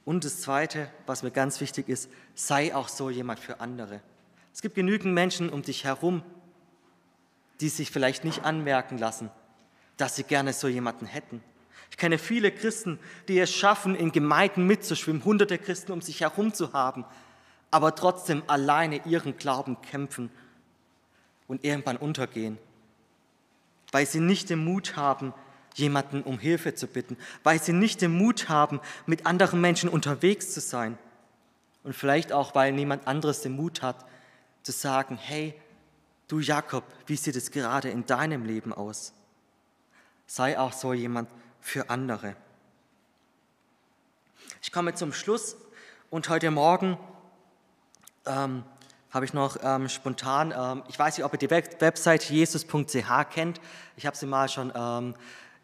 Und 0.06 0.26
das 0.26 0.42
Zweite, 0.42 0.90
was 1.06 1.24
mir 1.24 1.32
ganz 1.32 1.62
wichtig 1.62 1.88
ist, 1.88 2.10
sei 2.36 2.76
auch 2.76 2.90
so 2.90 3.10
jemand 3.10 3.40
für 3.40 3.60
andere. 3.60 4.02
Es 4.54 4.62
gibt 4.62 4.76
genügend 4.76 5.14
Menschen 5.14 5.50
um 5.50 5.62
dich 5.62 5.86
herum, 5.86 6.24
die 7.62 7.70
sich 7.70 7.92
vielleicht 7.92 8.24
nicht 8.24 8.44
anmerken 8.44 8.98
lassen, 8.98 9.32
dass 9.98 10.16
sie 10.16 10.24
gerne 10.24 10.54
so 10.54 10.68
jemanden 10.68 11.06
hätten. 11.06 11.42
Ich 11.90 11.98
kenne 11.98 12.18
viele 12.18 12.52
Christen, 12.52 13.00
die 13.28 13.40
es 13.40 13.54
schaffen, 13.54 13.96
in 13.96 14.12
Gemeinden 14.12 14.68
mitzuschwimmen, 14.68 15.24
hunderte 15.24 15.58
Christen 15.58 15.92
um 15.92 16.02
sich 16.02 16.22
herum 16.22 16.54
zu 16.54 16.74
haben, 16.74 17.06
aber 17.72 17.96
trotzdem 17.96 18.44
alleine 18.48 19.06
ihren 19.06 19.38
Glauben 19.38 19.80
kämpfen 19.82 20.30
und 21.48 21.64
irgendwann 21.64 21.98
untergehen, 21.98 22.58
weil 23.92 24.06
sie 24.06 24.20
nicht 24.20 24.50
den 24.50 24.64
Mut 24.64 24.96
haben, 24.96 25.34
jemanden 25.74 26.24
um 26.24 26.40
Hilfe 26.40 26.76
zu 26.76 26.88
bitten, 26.88 27.18
weil 27.44 27.62
sie 27.62 27.74
nicht 27.74 28.02
den 28.02 28.12
Mut 28.12 28.50
haben, 28.50 28.80
mit 29.06 29.26
anderen 29.26 29.62
Menschen 29.62 29.90
unterwegs 29.90 30.54
zu 30.54 30.60
sein 30.60 30.98
und 31.84 31.94
vielleicht 31.94 32.32
auch, 32.32 32.56
weil 32.56 32.72
niemand 32.72 33.08
anderes 33.08 33.42
den 33.42 33.56
Mut 33.56 33.82
hat, 33.82 34.06
zu 34.64 34.72
sagen, 34.72 35.18
hey, 35.18 35.54
du 36.28 36.40
Jakob, 36.40 36.84
wie 37.06 37.18
sieht 37.18 37.36
es 37.36 37.52
gerade 37.52 37.90
in 37.90 38.06
deinem 38.06 38.46
Leben 38.46 38.74
aus? 38.74 39.14
Sei 40.26 40.58
auch 40.58 40.72
so 40.72 40.94
jemand 40.94 41.30
für 41.60 41.90
andere. 41.90 42.36
Ich 44.62 44.72
komme 44.72 44.94
zum 44.96 45.12
Schluss 45.12 45.58
und 46.10 46.30
heute 46.30 46.50
Morgen 46.50 46.98
ähm, 48.26 48.64
habe 49.12 49.26
ich 49.26 49.34
noch 49.34 49.58
ähm, 49.62 49.90
spontan, 49.90 50.54
ähm, 50.58 50.84
ich 50.88 50.98
weiß 50.98 51.18
nicht, 51.18 51.26
ob 51.26 51.34
ihr 51.34 51.40
die 51.40 51.52
Website 51.52 52.24
jesus.ch 52.24 53.30
kennt. 53.30 53.60
Ich 53.98 54.06
habe 54.06 54.16
sie 54.16 54.26
mal 54.26 54.48
schon 54.48 54.72
ähm, 54.76 55.16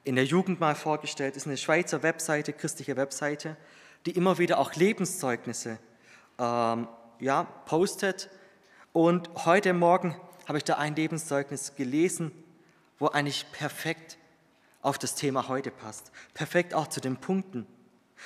in 0.04 0.16
der 0.16 0.26
Jugend 0.26 0.60
mal 0.60 0.76
vorgestellt. 0.76 1.36
Ist 1.36 1.48
eine 1.48 1.58
Schweizer 1.58 2.04
Webseite, 2.04 2.54
christliche 2.54 2.96
Webseite, 2.96 3.58
die 4.06 4.12
immer 4.12 4.38
wieder 4.38 4.60
auch 4.60 4.74
Lebenszeugnisse 4.76 5.78
ähm, 6.38 6.88
ja, 7.20 7.44
postet. 7.66 8.30
Und 8.94 9.30
heute 9.46 9.74
Morgen 9.74 10.16
habe 10.48 10.58
ich 10.58 10.64
da 10.64 10.76
ein 10.76 10.96
Lebenszeugnis 10.96 11.76
gelesen, 11.76 12.32
wo 12.98 13.08
eigentlich 13.08 13.46
perfekt 13.52 14.18
auf 14.82 14.98
das 14.98 15.16
Thema 15.16 15.48
heute 15.48 15.72
passt. 15.72 16.12
Perfekt 16.34 16.74
auch 16.74 16.88
zu 16.88 17.02
den 17.02 17.18
Punkten. 17.18 17.68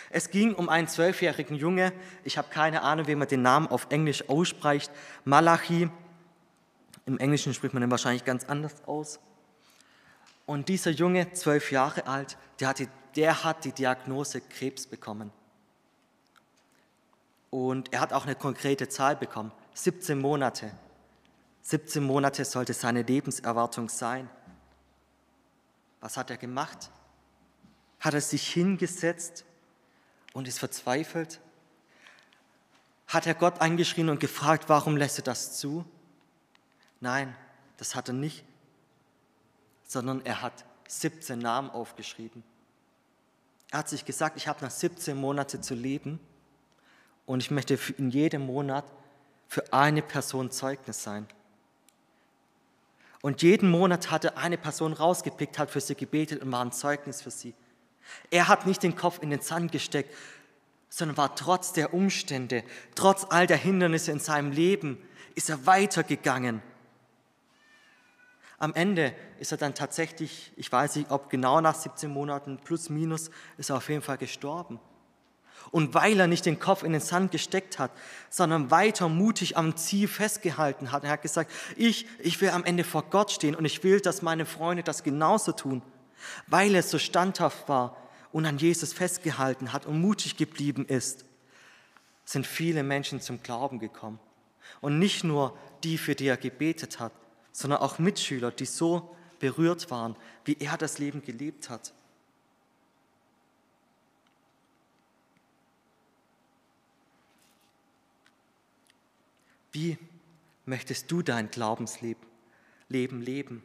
Es 0.09 0.29
ging 0.29 0.53
um 0.53 0.69
einen 0.69 0.87
zwölfjährigen 0.87 1.55
Junge, 1.55 1.93
ich 2.23 2.37
habe 2.37 2.47
keine 2.49 2.81
Ahnung, 2.81 3.07
wie 3.07 3.15
man 3.15 3.27
den 3.27 3.41
Namen 3.41 3.67
auf 3.67 3.87
Englisch 3.89 4.27
ausspricht, 4.29 4.91
Malachi. 5.23 5.89
Im 7.05 7.17
Englischen 7.19 7.53
spricht 7.53 7.73
man 7.73 7.81
den 7.81 7.91
wahrscheinlich 7.91 8.25
ganz 8.25 8.45
anders 8.45 8.83
aus. 8.85 9.19
Und 10.45 10.69
dieser 10.69 10.91
Junge, 10.91 11.31
zwölf 11.33 11.71
Jahre 11.71 12.07
alt, 12.07 12.37
der 12.59 12.69
hat, 12.69 12.79
die, 12.79 12.89
der 13.15 13.43
hat 13.43 13.63
die 13.65 13.71
Diagnose 13.71 14.41
Krebs 14.41 14.87
bekommen. 14.87 15.31
Und 17.49 17.93
er 17.93 18.01
hat 18.01 18.13
auch 18.13 18.25
eine 18.25 18.35
konkrete 18.35 18.89
Zahl 18.89 19.15
bekommen, 19.15 19.51
17 19.75 20.19
Monate. 20.19 20.71
17 21.61 22.03
Monate 22.03 22.43
sollte 22.45 22.73
seine 22.73 23.03
Lebenserwartung 23.03 23.89
sein. 23.89 24.29
Was 26.01 26.17
hat 26.17 26.29
er 26.29 26.37
gemacht? 26.37 26.91
Hat 27.99 28.13
er 28.13 28.21
sich 28.21 28.51
hingesetzt 28.51 29.45
und 30.33 30.47
ist 30.47 30.59
verzweifelt? 30.59 31.39
Hat 33.07 33.27
er 33.27 33.35
Gott 33.35 33.61
angeschrien 33.61 34.09
und 34.09 34.19
gefragt, 34.19 34.67
warum 34.67 34.97
lässt 34.97 35.19
er 35.19 35.23
das 35.23 35.57
zu? 35.57 35.85
Nein, 36.99 37.33
das 37.77 37.95
hat 37.95 38.09
er 38.09 38.13
nicht, 38.13 38.43
sondern 39.93 40.25
er 40.25 40.41
hat 40.41 40.65
17 40.87 41.39
Namen 41.39 41.69
aufgeschrieben. 41.69 42.43
Er 43.71 43.79
hat 43.79 43.89
sich 43.89 44.03
gesagt, 44.05 44.35
ich 44.37 44.47
habe 44.47 44.65
noch 44.65 44.71
17 44.71 45.15
Monate 45.15 45.61
zu 45.61 45.75
leben 45.75 46.19
und 47.25 47.39
ich 47.39 47.51
möchte 47.51 47.79
in 47.97 48.09
jedem 48.09 48.45
Monat 48.45 48.85
für 49.47 49.71
eine 49.71 50.01
Person 50.01 50.51
Zeugnis 50.51 51.03
sein. 51.03 51.27
Und 53.21 53.41
jeden 53.41 53.69
Monat 53.69 54.11
hatte 54.11 54.35
eine 54.35 54.57
Person 54.57 54.93
rausgepickt, 54.93 55.57
hat 55.57 55.71
für 55.71 55.79
sie 55.79 55.95
gebetet 55.95 56.41
und 56.41 56.51
war 56.51 56.65
ein 56.65 56.73
Zeugnis 56.73 57.21
für 57.21 57.31
sie. 57.31 57.53
Er 58.31 58.47
hat 58.49 58.65
nicht 58.65 58.83
den 58.83 58.95
Kopf 58.95 59.19
in 59.21 59.29
den 59.29 59.39
Sand 59.39 59.71
gesteckt, 59.71 60.13
sondern 60.89 61.17
war 61.17 61.35
trotz 61.35 61.71
der 61.71 61.93
Umstände, 61.93 62.63
trotz 62.95 63.25
all 63.29 63.47
der 63.47 63.57
Hindernisse 63.57 64.11
in 64.11 64.19
seinem 64.19 64.51
Leben, 64.51 64.97
ist 65.35 65.49
er 65.49 65.65
weitergegangen. 65.65 66.61
Am 68.63 68.73
Ende 68.75 69.13
ist 69.39 69.51
er 69.51 69.57
dann 69.57 69.75
tatsächlich, 69.75 70.53
ich 70.55 70.71
weiß 70.71 70.95
nicht, 70.95 71.11
ob 71.11 71.29
genau 71.29 71.59
nach 71.59 71.75
17 71.75 72.09
Monaten 72.09 72.57
plus 72.63 72.87
minus, 72.87 73.29
ist 73.57 73.69
er 73.69 73.75
auf 73.75 73.89
jeden 73.89 74.01
Fall 74.01 74.17
gestorben. 74.17 74.79
Und 75.71 75.93
weil 75.93 76.17
er 76.17 76.27
nicht 76.27 76.45
den 76.45 76.59
Kopf 76.59 76.81
in 76.83 76.93
den 76.93 77.01
Sand 77.01 77.33
gesteckt 77.33 77.77
hat, 77.77 77.91
sondern 78.29 78.71
weiter 78.71 79.09
mutig 79.09 79.57
am 79.57 79.75
Ziel 79.75 80.07
festgehalten 80.07 80.93
hat, 80.93 81.03
er 81.03 81.09
hat 81.09 81.23
gesagt, 81.23 81.51
ich, 81.75 82.07
ich 82.19 82.39
will 82.39 82.51
am 82.51 82.63
Ende 82.63 82.85
vor 82.85 83.03
Gott 83.09 83.33
stehen 83.33 83.53
und 83.53 83.65
ich 83.65 83.83
will, 83.83 83.99
dass 83.99 84.21
meine 84.21 84.45
Freunde 84.45 84.83
das 84.83 85.03
genauso 85.03 85.51
tun. 85.51 85.81
Weil 86.47 86.73
er 86.73 86.83
so 86.83 86.99
standhaft 86.99 87.67
war 87.67 87.97
und 88.31 88.45
an 88.45 88.59
Jesus 88.59 88.93
festgehalten 88.93 89.73
hat 89.73 89.85
und 89.85 89.99
mutig 89.99 90.37
geblieben 90.37 90.85
ist, 90.85 91.25
sind 92.23 92.47
viele 92.47 92.83
Menschen 92.83 93.19
zum 93.19 93.43
Glauben 93.43 93.79
gekommen. 93.79 94.21
Und 94.79 94.99
nicht 94.99 95.25
nur 95.25 95.57
die, 95.83 95.97
für 95.97 96.15
die 96.15 96.27
er 96.27 96.37
gebetet 96.37 97.01
hat, 97.01 97.11
sondern 97.53 97.79
auch 97.79 97.99
Mitschüler, 97.99 98.51
die 98.51 98.65
so 98.65 99.15
berührt 99.39 99.89
waren, 99.89 100.17
wie 100.43 100.57
er 100.59 100.77
das 100.77 100.97
Leben 100.97 101.21
gelebt 101.21 101.69
hat. 101.69 101.93
Wie 109.71 109.97
möchtest 110.65 111.09
du 111.11 111.21
dein 111.21 111.49
Glaubensleben 111.49 112.21
leben? 112.89 113.63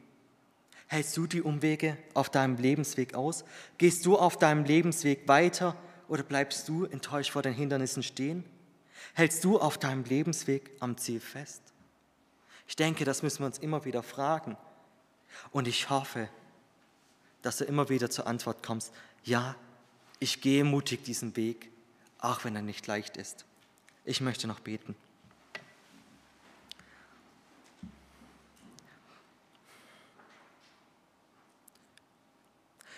Hältst 0.86 1.16
du 1.16 1.26
die 1.26 1.42
Umwege 1.42 1.98
auf 2.14 2.30
deinem 2.30 2.56
Lebensweg 2.56 3.14
aus? 3.14 3.44
Gehst 3.76 4.06
du 4.06 4.16
auf 4.16 4.38
deinem 4.38 4.64
Lebensweg 4.64 5.28
weiter 5.28 5.76
oder 6.08 6.22
bleibst 6.22 6.66
du 6.68 6.84
enttäuscht 6.84 7.30
vor 7.30 7.42
den 7.42 7.52
Hindernissen 7.52 8.02
stehen? 8.02 8.44
Hältst 9.12 9.44
du 9.44 9.58
auf 9.60 9.76
deinem 9.76 10.04
Lebensweg 10.04 10.70
am 10.80 10.96
Ziel 10.96 11.20
fest? 11.20 11.67
Ich 12.68 12.76
denke, 12.76 13.04
das 13.04 13.22
müssen 13.22 13.40
wir 13.40 13.46
uns 13.46 13.58
immer 13.58 13.84
wieder 13.86 14.02
fragen. 14.02 14.56
Und 15.50 15.66
ich 15.66 15.90
hoffe, 15.90 16.28
dass 17.42 17.56
du 17.56 17.64
immer 17.64 17.88
wieder 17.88 18.10
zur 18.10 18.26
Antwort 18.26 18.62
kommst, 18.62 18.92
ja, 19.24 19.56
ich 20.20 20.40
gehe 20.40 20.64
mutig 20.64 21.02
diesen 21.02 21.34
Weg, 21.34 21.70
auch 22.18 22.44
wenn 22.44 22.54
er 22.54 22.62
nicht 22.62 22.86
leicht 22.86 23.16
ist. 23.16 23.46
Ich 24.04 24.20
möchte 24.20 24.46
noch 24.46 24.60
beten. 24.60 24.94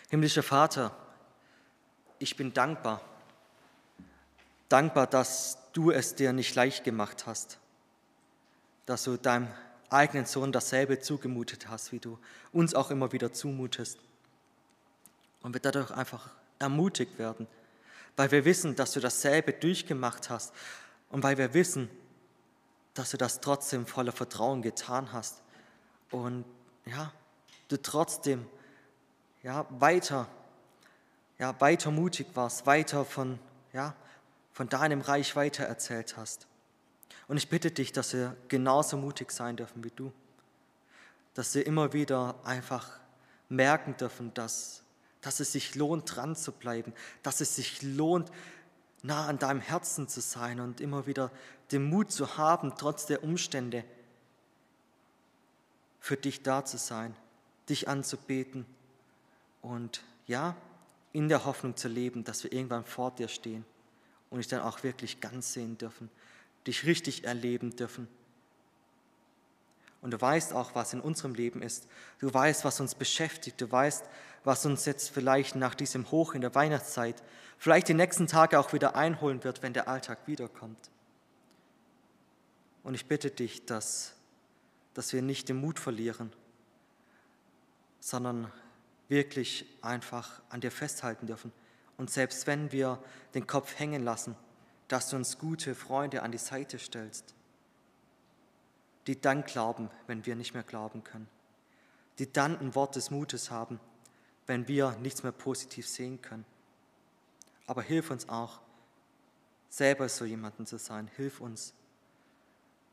Himmlischer 0.08 0.42
Vater, 0.42 0.96
ich 2.18 2.36
bin 2.36 2.52
dankbar, 2.52 3.00
dankbar, 4.68 5.06
dass 5.06 5.58
du 5.72 5.92
es 5.92 6.16
dir 6.16 6.32
nicht 6.32 6.56
leicht 6.56 6.82
gemacht 6.82 7.26
hast, 7.26 7.60
dass 8.86 9.04
du 9.04 9.16
deinem 9.16 9.48
eigenen 9.88 10.26
Sohn 10.26 10.52
dasselbe 10.52 11.00
zugemutet 11.00 11.68
hast, 11.68 11.92
wie 11.92 11.98
du 11.98 12.18
uns 12.52 12.74
auch 12.74 12.90
immer 12.90 13.12
wieder 13.12 13.32
zumutest. 13.32 13.98
Und 15.42 15.54
wir 15.54 15.60
dadurch 15.60 15.90
einfach 15.90 16.30
ermutigt 16.58 17.18
werden, 17.18 17.46
weil 18.16 18.30
wir 18.30 18.44
wissen, 18.44 18.76
dass 18.76 18.92
du 18.92 19.00
dasselbe 19.00 19.52
durchgemacht 19.52 20.30
hast 20.30 20.52
und 21.08 21.22
weil 21.22 21.38
wir 21.38 21.54
wissen, 21.54 21.88
dass 22.94 23.10
du 23.10 23.16
das 23.16 23.40
trotzdem 23.40 23.86
voller 23.86 24.12
Vertrauen 24.12 24.62
getan 24.62 25.12
hast 25.12 25.42
und 26.10 26.44
ja, 26.84 27.12
du 27.68 27.80
trotzdem 27.80 28.46
ja, 29.42 29.66
weiter, 29.70 30.28
ja, 31.38 31.58
weiter 31.60 31.90
mutig 31.90 32.26
warst, 32.34 32.66
weiter 32.66 33.04
von, 33.04 33.38
ja, 33.72 33.94
von 34.52 34.68
deinem 34.68 35.00
Reich 35.00 35.36
weiter 35.36 35.64
erzählt 35.64 36.16
hast. 36.16 36.46
Und 37.30 37.36
ich 37.36 37.48
bitte 37.48 37.70
dich, 37.70 37.92
dass 37.92 38.12
wir 38.12 38.36
genauso 38.48 38.96
mutig 38.96 39.30
sein 39.30 39.54
dürfen 39.54 39.84
wie 39.84 39.92
du, 39.94 40.12
dass 41.34 41.54
wir 41.54 41.64
immer 41.64 41.92
wieder 41.92 42.34
einfach 42.42 42.98
merken 43.48 43.96
dürfen, 43.96 44.34
dass, 44.34 44.82
dass 45.20 45.38
es 45.38 45.52
sich 45.52 45.76
lohnt, 45.76 46.16
dran 46.16 46.34
zu 46.34 46.50
bleiben, 46.50 46.92
dass 47.22 47.40
es 47.40 47.54
sich 47.54 47.82
lohnt, 47.82 48.32
nah 49.04 49.28
an 49.28 49.38
deinem 49.38 49.60
Herzen 49.60 50.08
zu 50.08 50.20
sein 50.20 50.58
und 50.58 50.80
immer 50.80 51.06
wieder 51.06 51.30
den 51.70 51.84
Mut 51.84 52.10
zu 52.10 52.36
haben, 52.36 52.72
trotz 52.76 53.06
der 53.06 53.22
Umstände 53.22 53.84
für 56.00 56.16
dich 56.16 56.42
da 56.42 56.64
zu 56.64 56.78
sein, 56.78 57.14
dich 57.68 57.86
anzubeten 57.86 58.66
und 59.62 60.02
ja, 60.26 60.56
in 61.12 61.28
der 61.28 61.44
Hoffnung 61.44 61.76
zu 61.76 61.86
leben, 61.86 62.24
dass 62.24 62.42
wir 62.42 62.52
irgendwann 62.52 62.84
vor 62.84 63.12
dir 63.12 63.28
stehen 63.28 63.64
und 64.30 64.38
dich 64.38 64.48
dann 64.48 64.62
auch 64.62 64.82
wirklich 64.82 65.20
ganz 65.20 65.52
sehen 65.52 65.78
dürfen, 65.78 66.10
dich 66.66 66.84
richtig 66.84 67.24
erleben 67.24 67.74
dürfen. 67.76 68.08
Und 70.02 70.12
du 70.12 70.20
weißt 70.20 70.54
auch, 70.54 70.74
was 70.74 70.92
in 70.94 71.00
unserem 71.00 71.34
Leben 71.34 71.62
ist. 71.62 71.86
Du 72.18 72.32
weißt, 72.32 72.64
was 72.64 72.80
uns 72.80 72.94
beschäftigt. 72.94 73.60
Du 73.60 73.70
weißt, 73.70 74.04
was 74.44 74.64
uns 74.64 74.86
jetzt 74.86 75.10
vielleicht 75.10 75.56
nach 75.56 75.74
diesem 75.74 76.10
Hoch 76.10 76.34
in 76.34 76.40
der 76.40 76.54
Weihnachtszeit, 76.54 77.22
vielleicht 77.58 77.88
die 77.88 77.94
nächsten 77.94 78.26
Tage 78.26 78.58
auch 78.58 78.72
wieder 78.72 78.96
einholen 78.96 79.44
wird, 79.44 79.62
wenn 79.62 79.74
der 79.74 79.88
Alltag 79.88 80.20
wiederkommt. 80.26 80.90
Und 82.82 82.94
ich 82.94 83.06
bitte 83.06 83.30
dich, 83.30 83.66
dass, 83.66 84.14
dass 84.94 85.12
wir 85.12 85.20
nicht 85.20 85.50
den 85.50 85.56
Mut 85.56 85.78
verlieren, 85.78 86.32
sondern 88.00 88.50
wirklich 89.08 89.66
einfach 89.82 90.40
an 90.48 90.62
dir 90.62 90.70
festhalten 90.70 91.26
dürfen. 91.26 91.52
Und 91.98 92.10
selbst 92.10 92.46
wenn 92.46 92.72
wir 92.72 93.02
den 93.34 93.46
Kopf 93.46 93.78
hängen 93.78 94.02
lassen, 94.02 94.34
dass 94.90 95.08
du 95.08 95.16
uns 95.16 95.38
gute 95.38 95.76
Freunde 95.76 96.24
an 96.24 96.32
die 96.32 96.38
Seite 96.38 96.76
stellst, 96.80 97.36
die 99.06 99.20
dann 99.20 99.44
glauben, 99.44 99.88
wenn 100.08 100.26
wir 100.26 100.34
nicht 100.34 100.52
mehr 100.52 100.64
glauben 100.64 101.04
können, 101.04 101.28
die 102.18 102.30
dann 102.30 102.58
ein 102.58 102.74
Wort 102.74 102.96
des 102.96 103.12
Mutes 103.12 103.52
haben, 103.52 103.78
wenn 104.48 104.66
wir 104.66 104.96
nichts 105.00 105.22
mehr 105.22 105.30
positiv 105.30 105.86
sehen 105.86 106.20
können. 106.20 106.44
Aber 107.68 107.82
hilf 107.82 108.10
uns 108.10 108.28
auch, 108.28 108.60
selber 109.68 110.08
so 110.08 110.24
jemanden 110.24 110.66
zu 110.66 110.76
sein. 110.76 111.08
Hilf 111.14 111.40
uns, 111.40 111.72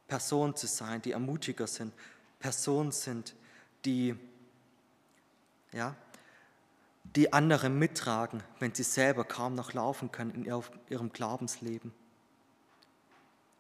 Personen 0.08 0.56
zu 0.56 0.68
sein, 0.68 1.02
die 1.02 1.14
ermutiger 1.14 1.66
sind, 1.66 1.96
Personen 2.38 2.92
sind, 2.92 3.34
die, 3.86 4.16
ja, 5.72 5.96
die 7.16 7.34
andere 7.34 7.70
mittragen, 7.70 8.44
wenn 8.60 8.74
sie 8.74 8.84
selber 8.84 9.24
kaum 9.24 9.56
noch 9.56 9.74
laufen 9.74 10.12
können 10.12 10.32
in 10.32 10.46
ihrem 10.90 11.12
Glaubensleben. 11.12 11.94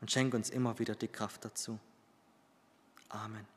Und 0.01 0.11
schenke 0.11 0.37
uns 0.37 0.49
immer 0.49 0.77
wieder 0.79 0.95
die 0.95 1.07
Kraft 1.07 1.43
dazu. 1.45 1.79
Amen. 3.09 3.56